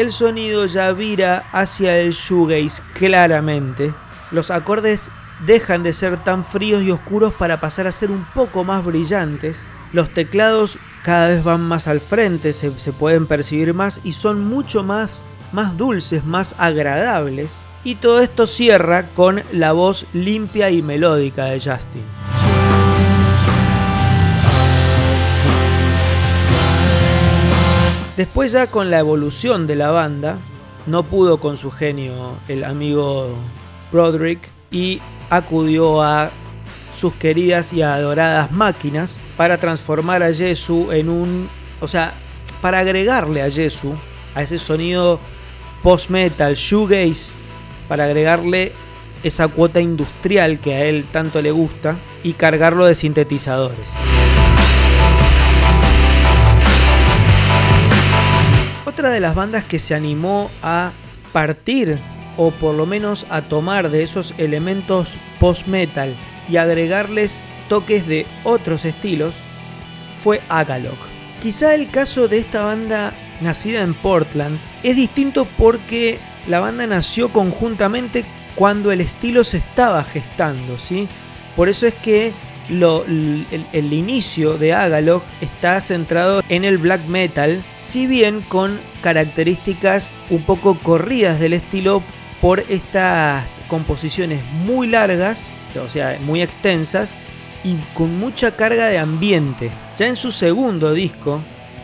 el 0.00 0.12
sonido 0.12 0.64
ya 0.66 0.92
vira 0.92 1.44
hacia 1.50 1.98
el 1.98 2.12
shoegaze 2.12 2.80
claramente. 2.94 3.92
Los 4.30 4.50
acordes 4.52 5.10
dejan 5.44 5.82
de 5.82 5.92
ser 5.92 6.22
tan 6.22 6.44
fríos 6.44 6.82
y 6.82 6.92
oscuros 6.92 7.34
para 7.34 7.58
pasar 7.58 7.88
a 7.88 7.92
ser 7.92 8.10
un 8.12 8.24
poco 8.34 8.62
más 8.62 8.84
brillantes. 8.84 9.58
Los 9.92 10.10
teclados 10.10 10.78
cada 11.02 11.28
vez 11.28 11.42
van 11.42 11.62
más 11.62 11.88
al 11.88 12.00
frente, 12.00 12.52
se, 12.52 12.70
pueden 12.92 13.26
percibir 13.26 13.74
más 13.74 14.00
y 14.04 14.12
son 14.12 14.44
mucho 14.44 14.84
más, 14.84 15.22
más 15.52 15.76
dulces, 15.76 16.24
más 16.24 16.54
agradables. 16.58 17.56
Y 17.82 17.96
todo 17.96 18.20
esto 18.20 18.46
cierra 18.46 19.08
con 19.08 19.42
la 19.52 19.72
voz 19.72 20.06
limpia 20.12 20.70
y 20.70 20.80
melódica 20.80 21.46
de 21.46 21.58
Justin. 21.58 22.47
Después 28.18 28.50
ya 28.50 28.66
con 28.66 28.90
la 28.90 28.98
evolución 28.98 29.68
de 29.68 29.76
la 29.76 29.92
banda, 29.92 30.38
no 30.88 31.04
pudo 31.04 31.38
con 31.38 31.56
su 31.56 31.70
genio 31.70 32.36
el 32.48 32.64
amigo 32.64 33.32
Broderick 33.92 34.40
y 34.72 35.00
acudió 35.30 36.02
a 36.02 36.32
sus 36.98 37.12
queridas 37.12 37.72
y 37.72 37.82
adoradas 37.82 38.50
máquinas 38.50 39.14
para 39.36 39.56
transformar 39.58 40.24
a 40.24 40.34
Jesu 40.34 40.90
en 40.90 41.10
un... 41.10 41.48
O 41.80 41.86
sea, 41.86 42.12
para 42.60 42.80
agregarle 42.80 43.40
a 43.40 43.52
Jesu, 43.52 43.94
a 44.34 44.42
ese 44.42 44.58
sonido 44.58 45.20
post-metal, 45.84 46.56
shoegaze, 46.56 47.30
para 47.86 48.06
agregarle 48.06 48.72
esa 49.22 49.46
cuota 49.46 49.80
industrial 49.80 50.58
que 50.58 50.74
a 50.74 50.84
él 50.86 51.06
tanto 51.06 51.40
le 51.40 51.52
gusta 51.52 52.00
y 52.24 52.32
cargarlo 52.32 52.84
de 52.84 52.96
sintetizadores. 52.96 53.88
Otra 58.98 59.10
de 59.10 59.20
las 59.20 59.36
bandas 59.36 59.64
que 59.64 59.78
se 59.78 59.94
animó 59.94 60.50
a 60.60 60.90
partir 61.32 61.98
o 62.36 62.50
por 62.50 62.74
lo 62.74 62.84
menos 62.84 63.26
a 63.30 63.42
tomar 63.42 63.90
de 63.90 64.02
esos 64.02 64.34
elementos 64.38 65.10
post-metal 65.38 66.16
y 66.48 66.56
agregarles 66.56 67.44
toques 67.68 68.08
de 68.08 68.26
otros 68.42 68.84
estilos 68.84 69.34
fue 70.20 70.40
Agalog. 70.48 70.98
Quizá 71.40 71.76
el 71.76 71.88
caso 71.90 72.26
de 72.26 72.38
esta 72.38 72.64
banda 72.64 73.12
nacida 73.40 73.82
en 73.82 73.94
Portland 73.94 74.58
es 74.82 74.96
distinto 74.96 75.46
porque 75.56 76.18
la 76.48 76.58
banda 76.58 76.84
nació 76.88 77.28
conjuntamente 77.28 78.24
cuando 78.56 78.90
el 78.90 79.00
estilo 79.00 79.44
se 79.44 79.58
estaba 79.58 80.02
gestando, 80.02 80.76
¿sí? 80.80 81.06
Por 81.54 81.68
eso 81.68 81.86
es 81.86 81.94
que 81.94 82.32
el, 82.68 83.92
inicio 83.92 84.58
de 84.58 84.74
Agalog 84.74 85.22
está 85.40 85.80
centrado 85.80 86.42
en 86.48 86.64
el 86.64 86.78
black 86.78 87.06
metal, 87.06 87.62
si 87.80 88.06
bien 88.06 88.40
con 88.42 88.78
características 89.00 90.12
un 90.30 90.42
poco 90.42 90.78
corridas 90.78 91.40
del 91.40 91.54
estilo 91.54 92.02
por 92.40 92.60
estas 92.68 93.60
composiciones 93.68 94.42
muy 94.64 94.86
largas, 94.86 95.46
o 95.84 95.88
sea, 95.88 96.18
muy 96.20 96.42
extensas 96.42 97.14
y 97.64 97.74
con 97.94 98.18
mucha 98.18 98.52
carga 98.52 98.86
de 98.86 98.98
ambiente. 98.98 99.70
Ya 99.98 100.06
en 100.06 100.16
su 100.16 100.32
segundo 100.32 100.92
disco, 100.92 101.40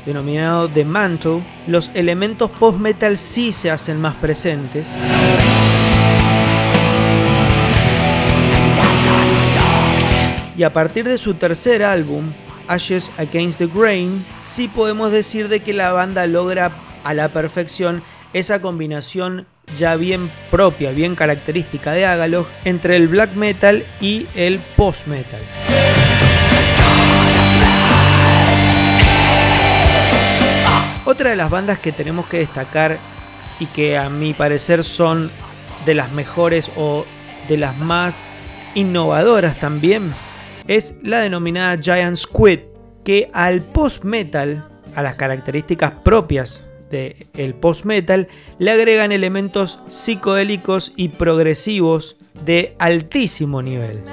denominado 0.06 0.68
The 0.68 0.84
Mantle, 0.84 1.42
los 1.66 1.90
elementos 1.94 2.50
post-metal 2.50 3.16
sí 3.16 3.52
se 3.52 3.70
hacen 3.70 4.00
más 4.00 4.14
presentes. 4.14 4.86
Y 10.56 10.62
a 10.62 10.72
partir 10.72 11.04
de 11.04 11.18
su 11.18 11.34
tercer 11.34 11.82
álbum, 11.82 12.32
Ashes 12.68 13.10
Against 13.18 13.58
the 13.58 13.66
Grain, 13.66 14.24
sí 14.42 14.68
podemos 14.68 15.10
decir 15.10 15.48
de 15.48 15.60
que 15.60 15.72
la 15.72 15.92
banda 15.92 16.26
logra 16.26 16.70
a 17.02 17.12
la 17.12 17.28
perfección 17.28 18.02
esa 18.32 18.60
combinación 18.60 19.46
ya 19.76 19.96
bien 19.96 20.30
propia, 20.50 20.92
bien 20.92 21.16
característica 21.16 21.92
de 21.92 22.06
Agalog 22.06 22.46
entre 22.64 22.96
el 22.96 23.08
black 23.08 23.34
metal 23.34 23.84
y 24.00 24.26
el 24.34 24.58
post 24.76 25.06
metal. 25.06 25.40
Otra 31.04 31.30
de 31.30 31.36
las 31.36 31.50
bandas 31.50 31.78
que 31.80 31.92
tenemos 31.92 32.26
que 32.26 32.38
destacar 32.38 32.98
y 33.58 33.66
que 33.66 33.98
a 33.98 34.08
mi 34.08 34.34
parecer 34.34 34.84
son 34.84 35.30
de 35.84 35.94
las 35.94 36.12
mejores 36.12 36.70
o 36.76 37.04
de 37.48 37.56
las 37.56 37.76
más 37.76 38.30
innovadoras 38.74 39.58
también 39.58 40.14
es 40.66 40.94
la 41.02 41.20
denominada 41.20 41.80
Giant 41.80 42.16
Squid, 42.16 42.60
que 43.04 43.30
al 43.32 43.60
post-metal, 43.60 44.68
a 44.94 45.02
las 45.02 45.16
características 45.16 45.92
propias 46.02 46.62
del 46.90 47.54
post-metal, 47.54 48.28
le 48.58 48.70
agregan 48.70 49.12
elementos 49.12 49.80
psicodélicos 49.88 50.92
y 50.96 51.08
progresivos 51.08 52.16
de 52.44 52.76
altísimo 52.78 53.62
nivel. 53.62 54.04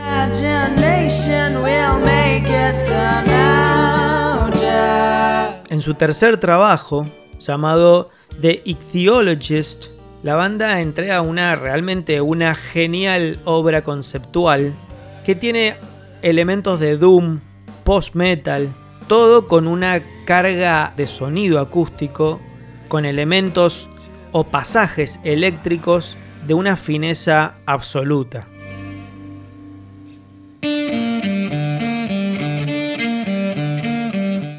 En 5.70 5.82
su 5.82 5.94
tercer 5.94 6.38
trabajo, 6.38 7.06
llamado 7.40 8.10
The 8.40 8.62
Ichthyologist, 8.66 9.86
la 10.24 10.36
banda 10.36 10.82
entrega 10.82 11.22
una 11.22 11.56
realmente 11.56 12.22
una 12.22 12.56
genial 12.56 13.40
obra 13.46 13.84
conceptual 13.84 14.74
que 15.26 15.36
tiene 15.36 15.76
elementos 16.22 16.80
de 16.80 16.98
doom, 16.98 17.40
post-metal, 17.84 18.70
todo 19.08 19.48
con 19.48 19.68
una 19.68 20.02
carga 20.26 20.94
de 20.96 21.08
sonido 21.08 21.60
acústico, 21.60 22.40
con 22.88 23.06
elementos 23.06 23.90
o 24.32 24.46
pasajes 24.46 25.20
eléctricos 25.24 26.18
de 26.48 26.54
una 26.54 26.76
fineza 26.76 27.56
absoluta. 27.66 28.48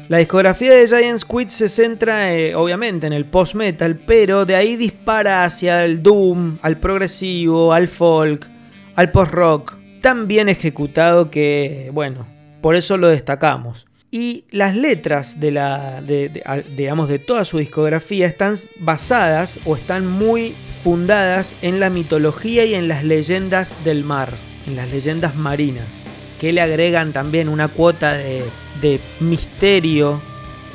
La 0.09 0.19
discografía 0.19 0.75
de 0.75 0.87
Giant 0.87 1.17
Squid 1.17 1.47
se 1.47 1.67
centra 1.67 2.35
eh, 2.35 2.53
obviamente 2.53 3.07
en 3.07 3.13
el 3.13 3.25
post-metal, 3.25 3.99
pero 4.05 4.45
de 4.45 4.55
ahí 4.55 4.75
dispara 4.75 5.43
hacia 5.43 5.83
el 5.83 6.03
doom, 6.03 6.59
al 6.61 6.77
progresivo, 6.77 7.73
al 7.73 7.87
folk, 7.87 8.47
al 8.95 9.09
post-rock, 9.09 9.73
tan 10.03 10.27
bien 10.27 10.49
ejecutado 10.49 11.31
que, 11.31 11.89
bueno, 11.93 12.27
por 12.61 12.75
eso 12.75 12.97
lo 12.97 13.07
destacamos. 13.07 13.87
Y 14.11 14.43
las 14.51 14.75
letras 14.75 15.39
de, 15.39 15.51
la, 15.51 16.03
digamos, 16.75 17.07
de 17.07 17.19
toda 17.19 17.45
su 17.45 17.57
discografía 17.57 18.27
están 18.27 18.55
basadas 18.81 19.61
o 19.63 19.77
están 19.77 20.05
muy 20.05 20.55
fundadas 20.83 21.55
en 21.61 21.79
la 21.79 21.89
mitología 21.89 22.65
y 22.65 22.73
en 22.75 22.89
las 22.89 23.05
leyendas 23.05 23.81
del 23.85 24.03
mar, 24.03 24.33
en 24.67 24.75
las 24.75 24.91
leyendas 24.91 25.37
marinas, 25.37 25.87
que 26.37 26.51
le 26.51 26.59
agregan 26.59 27.13
también 27.13 27.47
una 27.47 27.69
cuota 27.69 28.13
de, 28.13 28.43
de 28.81 28.99
misterio 29.21 30.21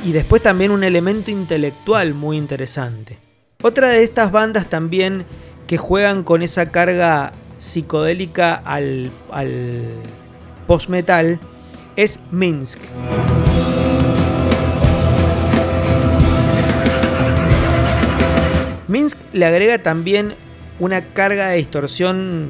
y 0.06 0.12
después 0.12 0.42
también 0.42 0.70
un 0.70 0.84
elemento 0.84 1.30
intelectual 1.30 2.14
muy 2.14 2.38
interesante. 2.38 3.18
Otra 3.62 3.90
de 3.90 4.04
estas 4.04 4.32
bandas 4.32 4.70
también 4.70 5.26
que 5.66 5.76
juegan 5.76 6.24
con 6.24 6.40
esa 6.40 6.70
carga 6.70 7.34
psicodélica 7.58 8.54
al, 8.54 9.10
post-metal 10.66 11.38
es 11.96 12.18
Minsk. 12.30 12.80
Minsk 18.86 19.18
le 19.34 19.44
agrega 19.44 19.82
también 19.82 20.32
una 20.80 21.12
carga 21.12 21.48
de 21.48 21.56
distorsión 21.58 22.48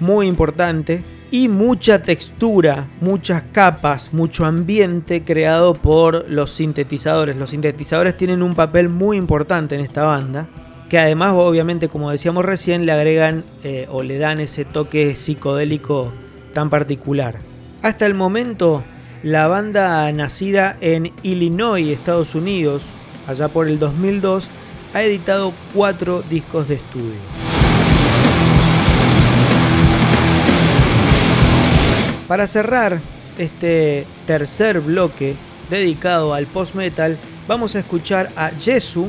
muy 0.00 0.26
importante 0.26 1.04
y 1.30 1.48
mucha 1.48 2.02
textura, 2.02 2.86
muchas 3.00 3.42
capas, 3.52 4.12
mucho 4.12 4.44
ambiente 4.44 5.22
creado 5.22 5.74
por 5.74 6.28
los 6.28 6.52
sintetizadores. 6.52 7.36
Los 7.36 7.50
sintetizadores 7.50 8.16
tienen 8.16 8.42
un 8.42 8.54
papel 8.54 8.88
muy 8.88 9.16
importante 9.16 9.74
en 9.74 9.80
esta 9.80 10.04
banda, 10.04 10.48
que 10.88 10.98
además 10.98 11.32
obviamente 11.34 11.88
como 11.88 12.10
decíamos 12.10 12.44
recién 12.44 12.86
le 12.86 12.92
agregan 12.92 13.44
eh, 13.62 13.86
o 13.90 14.02
le 14.02 14.18
dan 14.18 14.40
ese 14.40 14.64
toque 14.64 15.16
psicodélico 15.16 16.12
tan 16.52 16.70
particular. 16.70 17.38
Hasta 17.82 18.06
el 18.06 18.14
momento 18.14 18.82
la 19.22 19.48
banda 19.48 20.10
nacida 20.12 20.76
en 20.80 21.12
Illinois, 21.22 21.88
Estados 21.88 22.34
Unidos, 22.34 22.82
allá 23.26 23.48
por 23.48 23.68
el 23.68 23.78
2002, 23.78 24.48
ha 24.92 25.02
editado 25.02 25.52
cuatro 25.72 26.22
discos 26.28 26.68
de 26.68 26.74
estudio. 26.74 27.20
Para 32.28 32.46
cerrar 32.46 33.00
este 33.38 34.06
tercer 34.26 34.80
bloque 34.80 35.34
dedicado 35.68 36.34
al 36.34 36.46
post-metal, 36.46 37.18
vamos 37.48 37.74
a 37.74 37.80
escuchar 37.80 38.30
a 38.36 38.50
Jesu 38.50 39.08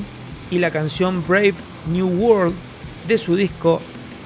y 0.55 0.59
la 0.59 0.71
canción 0.71 1.21
Brave 1.27 1.55
New 1.91 2.07
World 2.07 2.55
de 3.09 3.17
su 3.17 3.35
disco 3.35 3.81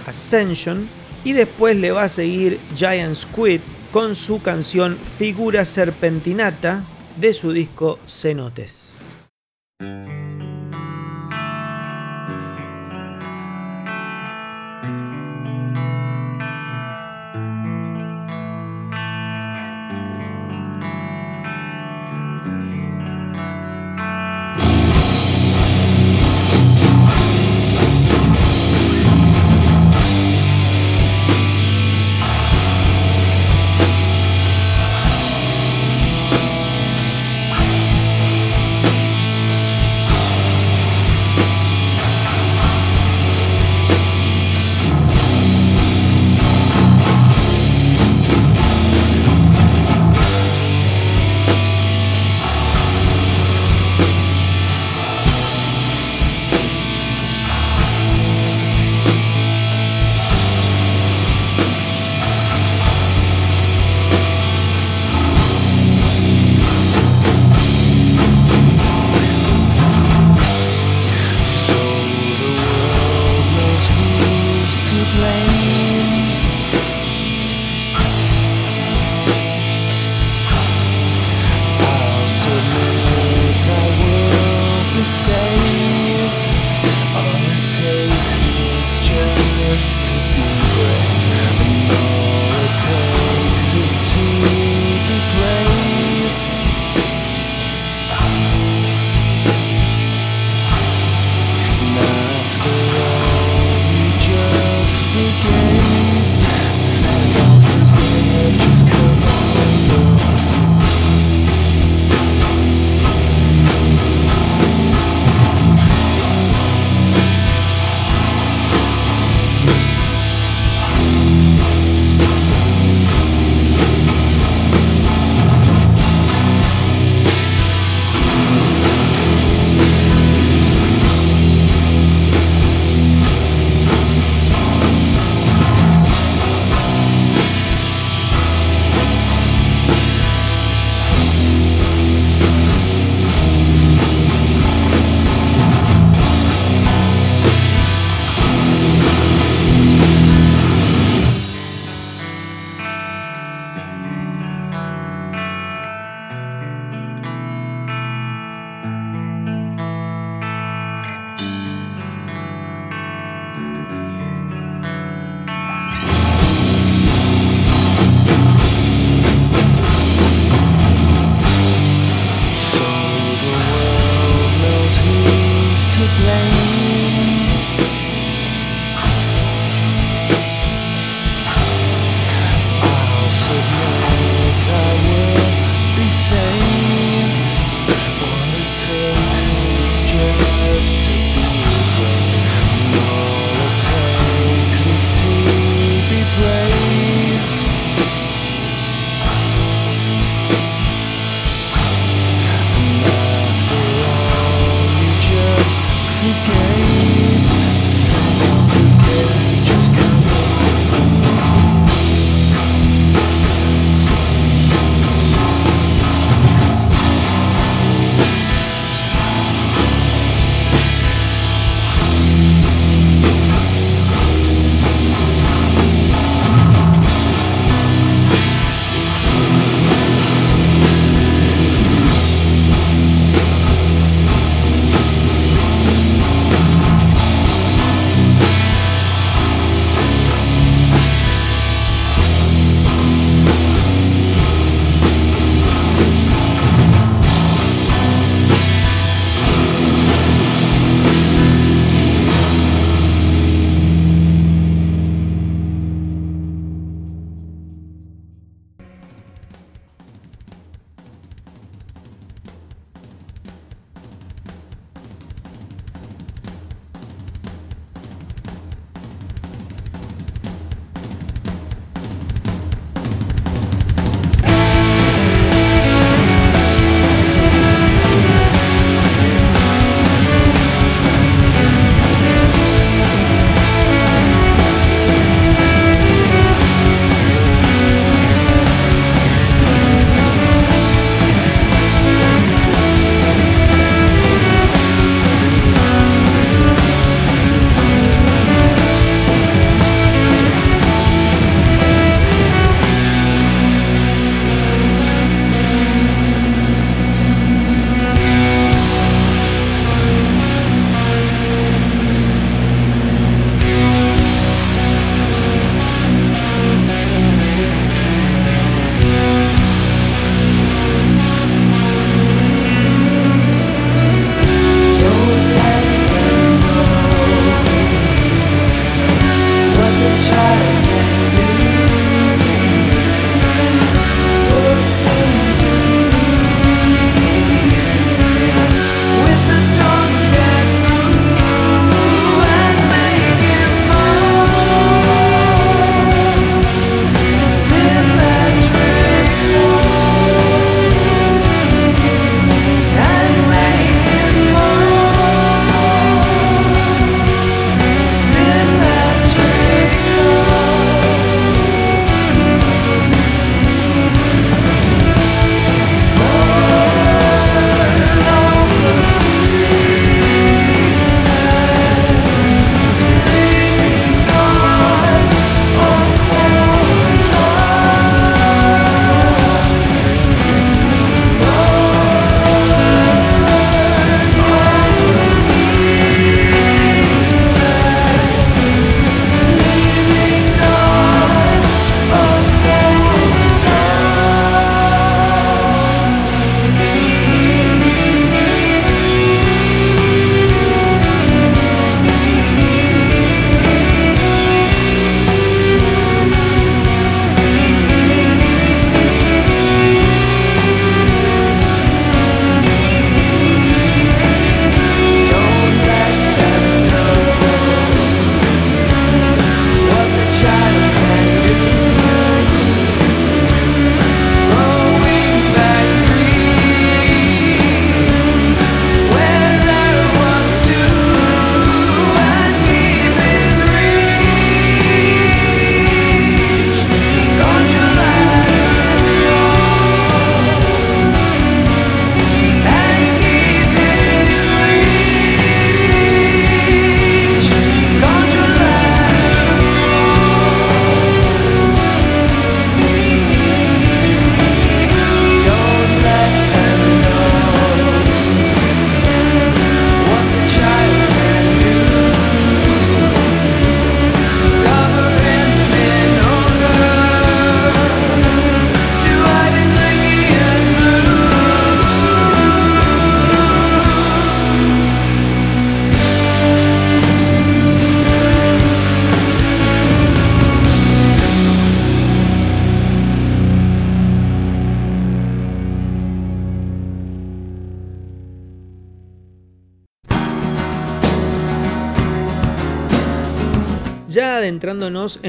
Ascension 0.05 0.87
y 1.23 1.33
después 1.33 1.75
le 1.75 1.91
va 1.91 2.03
a 2.03 2.09
seguir 2.09 2.59
Giant 2.75 3.15
Squid 3.15 3.61
con 3.91 4.15
su 4.15 4.39
canción 4.39 4.97
Figura 5.17 5.65
Serpentinata 5.65 6.83
de 7.19 7.33
su 7.33 7.51
disco 7.51 7.97
Cenotes. 8.07 8.95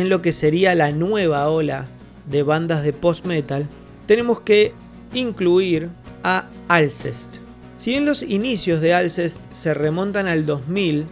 En 0.01 0.09
lo 0.09 0.23
que 0.23 0.33
sería 0.33 0.75
la 0.75 0.91
nueva 0.93 1.49
ola 1.49 1.87
de 2.27 2.43
bandas 2.43 2.83
de 2.83 2.93
post-metal, 2.93 3.67
tenemos 4.07 4.41
que 4.41 4.73
incluir 5.15 5.89
a 6.23 6.47
Alcest. 6.69 7.37
Si 7.77 7.91
bien 7.91 8.05
los 8.05 8.23
inicios 8.23 8.81
de 8.81 8.95
Alcest 8.95 9.41
se 9.53 9.75
remontan 9.75 10.27
al 10.27 10.47
2000, 10.47 11.07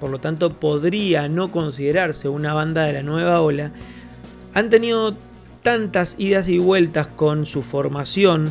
por 0.00 0.10
lo 0.10 0.18
tanto 0.18 0.52
podría 0.54 1.28
no 1.28 1.50
considerarse 1.50 2.28
una 2.28 2.54
banda 2.54 2.84
de 2.84 2.92
la 2.92 3.02
nueva 3.02 3.40
ola, 3.40 3.70
han 4.54 4.70
tenido 4.70 5.14
tantas 5.62 6.14
idas 6.18 6.48
y 6.48 6.58
vueltas 6.58 7.06
con 7.08 7.44
su 7.44 7.62
formación 7.62 8.46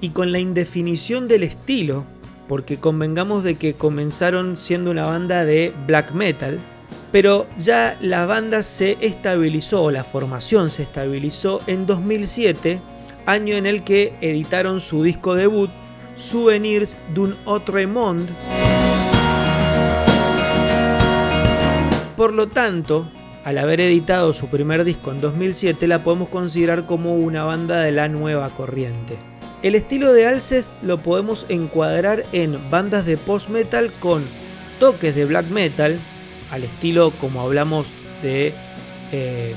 y 0.00 0.10
con 0.10 0.32
la 0.32 0.38
indefinición 0.38 1.28
del 1.28 1.42
estilo, 1.42 2.04
porque 2.48 2.78
convengamos 2.78 3.44
de 3.44 3.56
que 3.56 3.74
comenzaron 3.74 4.56
siendo 4.56 4.90
una 4.90 5.06
banda 5.06 5.44
de 5.44 5.72
black 5.86 6.12
metal, 6.12 6.58
pero 7.12 7.46
ya 7.58 7.98
la 8.00 8.24
banda 8.24 8.62
se 8.62 8.96
estabilizó, 9.02 9.90
la 9.90 10.02
formación 10.02 10.70
se 10.70 10.82
estabilizó 10.82 11.60
en 11.66 11.86
2007, 11.86 12.80
año 13.26 13.54
en 13.54 13.66
el 13.66 13.84
que 13.84 14.14
editaron 14.22 14.80
su 14.80 15.02
disco 15.04 15.34
debut, 15.34 15.70
Souvenirs 16.16 16.96
d'un 17.14 17.36
autre 17.46 17.86
monde. 17.86 18.32
Por 22.16 22.32
lo 22.32 22.48
tanto, 22.48 23.08
al 23.44 23.58
haber 23.58 23.80
editado 23.80 24.32
su 24.32 24.48
primer 24.48 24.84
disco 24.84 25.10
en 25.10 25.20
2007, 25.20 25.86
la 25.86 26.04
podemos 26.04 26.28
considerar 26.28 26.86
como 26.86 27.16
una 27.16 27.44
banda 27.44 27.80
de 27.80 27.92
la 27.92 28.08
nueva 28.08 28.50
corriente. 28.50 29.16
El 29.62 29.74
estilo 29.74 30.12
de 30.12 30.26
Alcest 30.26 30.72
lo 30.82 30.98
podemos 30.98 31.46
encuadrar 31.48 32.24
en 32.32 32.58
bandas 32.70 33.06
de 33.06 33.16
post-metal 33.16 33.92
con 34.00 34.24
toques 34.78 35.14
de 35.14 35.24
black 35.24 35.46
metal, 35.46 35.98
al 36.52 36.64
estilo 36.64 37.10
como 37.12 37.40
hablamos 37.40 37.86
de 38.22 38.52
eh, 39.10 39.54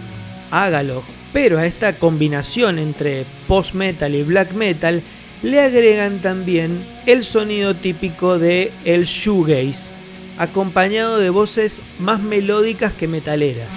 Agalog, 0.50 1.04
pero 1.34 1.60
a 1.60 1.66
esta 1.66 1.94
combinación 1.94 2.80
entre 2.80 3.26
post-metal 3.48 4.16
y 4.16 4.24
black 4.24 4.54
metal 4.54 5.04
le 5.44 5.60
agregan 5.60 6.20
también 6.20 6.84
el 7.06 7.26
sonido 7.26 7.76
típico 7.76 8.40
de 8.40 8.72
el 8.86 9.04
shoegaze, 9.04 9.92
acompañado 10.38 11.20
de 11.20 11.30
voces 11.30 11.82
más 12.00 12.22
melódicas 12.22 12.94
que 12.94 13.08
metaleras. 13.10 13.68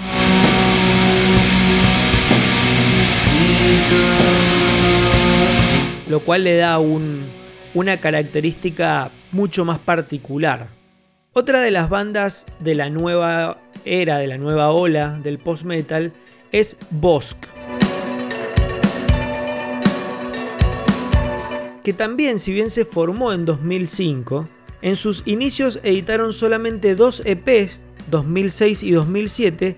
Lo 6.07 6.21
cual 6.21 6.45
le 6.45 6.55
da 6.55 6.79
una 6.79 7.97
característica 7.97 9.11
mucho 9.31 9.65
más 9.65 9.77
particular. 9.77 10.78
Otra 11.33 11.61
de 11.61 11.71
las 11.71 11.89
bandas 11.89 12.45
de 12.59 12.75
la 12.75 12.89
nueva 12.89 13.61
era, 13.85 14.17
de 14.17 14.27
la 14.27 14.37
nueva 14.37 14.71
ola 14.71 15.19
del 15.21 15.37
post-metal, 15.37 16.11
es 16.51 16.77
Bosk. 16.89 17.37
que 21.83 21.93
también 21.93 22.37
si 22.39 22.51
bien 22.51 22.69
se 22.69 22.85
formó 22.85 23.33
en 23.33 23.45
2005, 23.45 24.47
en 24.81 24.95
sus 24.95 25.23
inicios 25.25 25.79
editaron 25.81 26.33
solamente 26.33 26.93
dos 26.93 27.23
EPs, 27.25 27.79
2006 28.11 28.83
y 28.83 28.91
2007, 28.91 29.75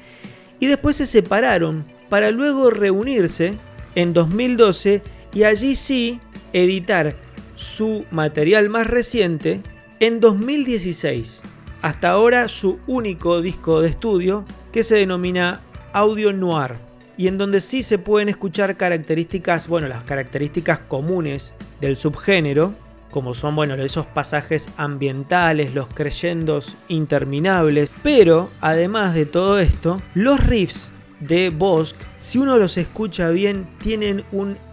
y 0.60 0.66
después 0.66 0.95
se 0.97 1.06
separaron 1.06 1.86
para 2.10 2.32
luego 2.32 2.70
reunirse 2.70 3.54
en 3.95 4.14
2012 4.14 5.02
y 5.34 5.43
allí 5.43 5.76
sí 5.76 6.20
editar 6.54 7.16
su 7.56 8.04
material 8.12 8.70
más 8.70 8.88
reciente 8.88 9.62
en 10.02 10.20
2016. 10.20 11.41
Hasta 11.84 12.10
ahora 12.10 12.47
su 12.49 12.80
único 12.88 13.39
disco 13.41 13.82
de 13.82 13.89
estudio 13.89 14.45
que 14.72 14.84
se 14.84 14.95
denomina 14.95 15.62
Audio 15.93 16.34
Noir 16.34 16.74
y 17.18 17.28
en 17.28 17.38
donde 17.38 17.62
sí 17.62 17.84
se 17.84 17.99
pueden 17.99 18.28
escuchar 18.28 18.78
características, 18.78 19.68
bueno, 19.68 19.88
las 19.88 20.04
características 20.04 20.80
comunes 20.80 21.54
del 21.80 21.97
subgénero, 21.97 22.74
como 23.12 23.36
son, 23.36 23.56
bueno, 23.56 23.76
esos 23.76 24.08
pasajes 24.08 24.70
ambientales, 24.76 25.76
los 25.76 25.88
creyendos 25.88 26.76
interminables, 26.88 27.91
pero 28.02 28.49
además 28.60 29.14
de 29.14 29.28
todo 29.28 29.60
esto, 29.60 30.02
los 30.16 30.39
riffs 30.39 30.89
de 31.20 31.52
Bosk, 31.52 31.95
si 32.18 32.39
uno 32.39 32.58
los 32.58 32.78
escucha 32.78 33.30
bien, 33.30 33.68
tienen 33.78 34.24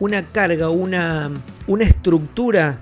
una 0.00 0.22
carga, 0.22 0.70
una, 0.70 1.30
una 1.66 1.84
estructura 1.84 2.80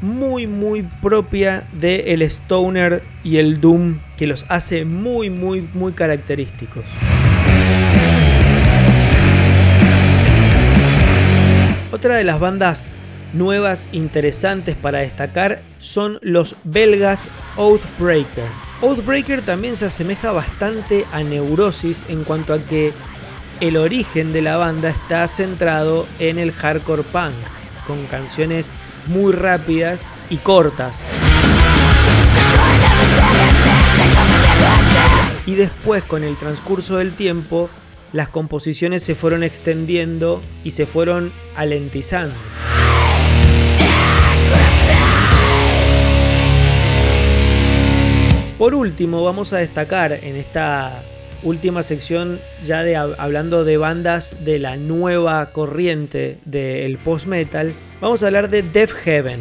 muy 0.00 0.46
muy 0.46 0.82
propia 0.82 1.66
del 1.72 2.22
stoner 2.22 3.02
y 3.24 3.38
el 3.38 3.60
doom 3.60 3.98
que 4.16 4.26
los 4.26 4.46
hace 4.48 4.84
muy 4.84 5.30
muy 5.30 5.68
muy 5.74 5.92
característicos. 5.92 6.84
Otra 11.90 12.16
de 12.16 12.24
las 12.24 12.38
bandas 12.38 12.90
nuevas 13.32 13.88
interesantes 13.92 14.76
para 14.76 14.98
destacar 14.98 15.60
son 15.78 16.18
los 16.22 16.56
belgas 16.64 17.28
Outbreaker. 17.56 18.44
Outbreaker 18.82 19.42
también 19.42 19.76
se 19.76 19.86
asemeja 19.86 20.32
bastante 20.32 21.04
a 21.12 21.22
Neurosis 21.22 22.04
en 22.08 22.24
cuanto 22.24 22.52
a 22.54 22.58
que 22.58 22.92
el 23.60 23.76
origen 23.76 24.32
de 24.32 24.42
la 24.42 24.56
banda 24.56 24.90
está 24.90 25.26
centrado 25.26 26.06
en 26.20 26.38
el 26.38 26.52
hardcore 26.52 27.02
punk, 27.02 27.34
con 27.86 28.06
canciones 28.06 28.70
muy 29.08 29.32
rápidas 29.32 30.02
y 30.30 30.36
cortas. 30.36 31.02
Y 35.46 35.54
después, 35.54 36.04
con 36.04 36.24
el 36.24 36.36
transcurso 36.36 36.98
del 36.98 37.12
tiempo, 37.12 37.70
las 38.12 38.28
composiciones 38.28 39.02
se 39.02 39.14
fueron 39.14 39.42
extendiendo 39.42 40.42
y 40.62 40.70
se 40.70 40.86
fueron 40.86 41.32
alentizando. 41.56 42.34
Por 48.58 48.74
último, 48.74 49.22
vamos 49.22 49.52
a 49.52 49.58
destacar 49.58 50.12
en 50.12 50.36
esta 50.36 51.02
última 51.44 51.82
sección, 51.82 52.40
ya 52.64 52.82
de, 52.82 52.96
hablando 52.96 53.64
de 53.64 53.76
bandas 53.76 54.44
de 54.44 54.58
la 54.58 54.76
nueva 54.76 55.52
corriente 55.52 56.38
del 56.44 56.98
post-metal, 56.98 57.72
vamos 58.00 58.22
a 58.22 58.26
hablar 58.26 58.48
de 58.48 58.62
Death 58.62 58.92
Heaven. 58.92 59.40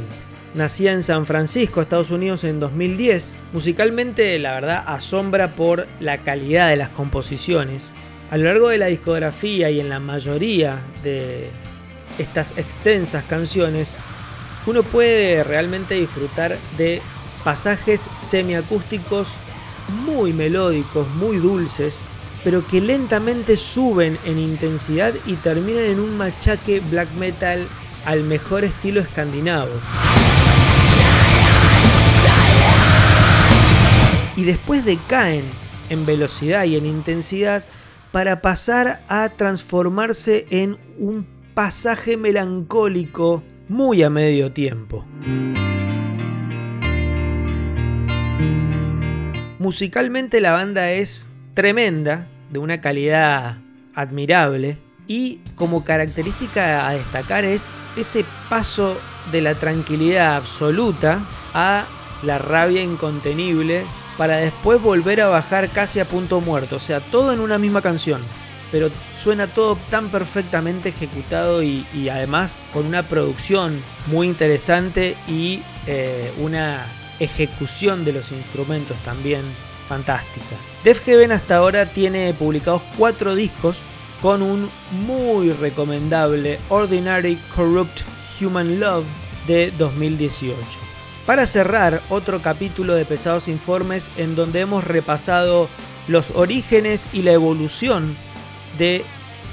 Nacida 0.53 0.91
en 0.91 1.03
San 1.03 1.25
Francisco, 1.25 1.81
Estados 1.81 2.09
Unidos 2.09 2.43
en 2.43 2.59
2010, 2.59 3.33
musicalmente 3.53 4.39
la 4.39 4.53
verdad 4.53 4.83
asombra 4.87 5.55
por 5.55 5.87
la 5.99 6.17
calidad 6.19 6.69
de 6.69 6.77
las 6.77 6.89
composiciones. 6.89 7.89
A 8.31 8.37
lo 8.37 8.45
largo 8.45 8.69
de 8.69 8.79
la 8.79 8.87
discografía 8.87 9.69
y 9.69 9.79
en 9.79 9.89
la 9.89 9.99
mayoría 9.99 10.79
de 11.03 11.49
estas 12.17 12.57
extensas 12.57 13.23
canciones, 13.25 13.95
uno 14.65 14.81
puede 14.81 15.43
realmente 15.43 15.95
disfrutar 15.95 16.57
de 16.77 17.01
pasajes 17.43 18.01
semiacústicos 18.13 19.27
muy 20.05 20.33
melódicos, 20.33 21.07
muy 21.15 21.37
dulces, 21.37 21.93
pero 22.43 22.65
que 22.65 22.81
lentamente 22.81 23.57
suben 23.57 24.17
en 24.25 24.39
intensidad 24.39 25.13
y 25.25 25.35
terminan 25.35 25.85
en 25.85 25.99
un 25.99 26.17
machaque 26.17 26.81
black 26.89 27.11
metal 27.13 27.67
al 28.07 28.23
mejor 28.23 28.63
estilo 28.63 29.01
escandinavo. 29.01 29.73
Y 34.37 34.43
después 34.45 34.85
decaen 34.85 35.43
en 35.89 36.05
velocidad 36.05 36.63
y 36.63 36.77
en 36.77 36.85
intensidad 36.85 37.65
para 38.13 38.41
pasar 38.41 39.01
a 39.09 39.27
transformarse 39.27 40.47
en 40.49 40.77
un 40.97 41.27
pasaje 41.53 42.15
melancólico 42.15 43.43
muy 43.67 44.01
a 44.03 44.09
medio 44.09 44.53
tiempo. 44.53 45.05
Musicalmente 49.59 50.39
la 50.39 50.53
banda 50.53 50.91
es 50.93 51.27
tremenda, 51.55 52.29
de 52.51 52.59
una 52.59 52.79
calidad 52.79 53.57
admirable 53.93 54.77
y 55.07 55.41
como 55.55 55.83
característica 55.83 56.87
a 56.87 56.93
destacar 56.93 57.43
es 57.43 57.65
ese 57.99 58.25
paso 58.49 58.97
de 59.31 59.41
la 59.41 59.55
tranquilidad 59.55 60.35
absoluta 60.35 61.21
a 61.53 61.85
la 62.23 62.37
rabia 62.37 62.81
incontenible 62.81 63.85
para 64.17 64.37
después 64.37 64.81
volver 64.81 65.21
a 65.21 65.27
bajar 65.27 65.69
casi 65.69 65.99
a 65.99 66.05
punto 66.05 66.41
muerto, 66.41 66.77
o 66.77 66.79
sea, 66.79 66.99
todo 66.99 67.33
en 67.33 67.39
una 67.39 67.57
misma 67.57 67.81
canción. 67.81 68.21
Pero 68.71 68.89
suena 69.21 69.47
todo 69.47 69.77
tan 69.89 70.09
perfectamente 70.09 70.89
ejecutado 70.89 71.63
y, 71.63 71.85
además 72.11 72.57
con 72.73 72.85
una 72.85 73.03
producción 73.03 73.79
muy 74.07 74.27
interesante 74.27 75.15
y 75.27 75.61
eh, 75.85 76.33
una 76.39 76.85
ejecución 77.19 78.03
de 78.03 78.13
los 78.13 78.31
instrumentos 78.31 78.97
también 79.05 79.41
fantástica. 79.87 80.55
Def 80.83 81.03
Heaven 81.05 81.31
hasta 81.31 81.57
ahora 81.57 81.85
tiene 81.85 82.33
publicados 82.33 82.81
cuatro 82.97 83.35
discos 83.35 83.77
con 84.21 84.41
un 84.41 84.69
muy 85.05 85.51
recomendable 85.51 86.59
Ordinary 86.69 87.37
Corrupt 87.55 88.01
Human 88.41 88.79
Love 88.79 89.05
de 89.47 89.71
2018. 89.77 90.57
Para 91.25 91.45
cerrar 91.45 92.01
otro 92.09 92.41
capítulo 92.41 92.95
de 92.95 93.05
Pesados 93.05 93.47
Informes 93.47 94.09
en 94.17 94.35
donde 94.35 94.61
hemos 94.61 94.83
repasado 94.83 95.67
los 96.07 96.31
orígenes 96.31 97.09
y 97.13 97.21
la 97.21 97.31
evolución 97.31 98.15
de 98.77 99.03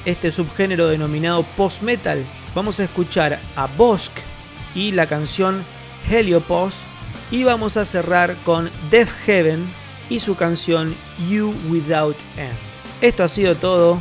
este 0.04 0.30
subgénero 0.30 0.86
denominado 0.86 1.42
post-metal. 1.56 2.24
Vamos 2.54 2.78
a 2.78 2.84
escuchar 2.84 3.40
a 3.56 3.66
Bosk 3.66 4.12
y 4.74 4.92
la 4.92 5.06
canción 5.06 5.64
Heliopause 6.08 6.76
y 7.30 7.44
vamos 7.44 7.76
a 7.76 7.84
cerrar 7.84 8.36
con 8.44 8.70
Death 8.90 9.10
Heaven 9.26 9.64
y 10.10 10.20
su 10.20 10.36
canción 10.36 10.94
You 11.28 11.54
Without 11.68 12.16
End. 12.36 12.54
Esto 13.00 13.24
ha 13.24 13.28
sido 13.28 13.56
todo, 13.56 14.00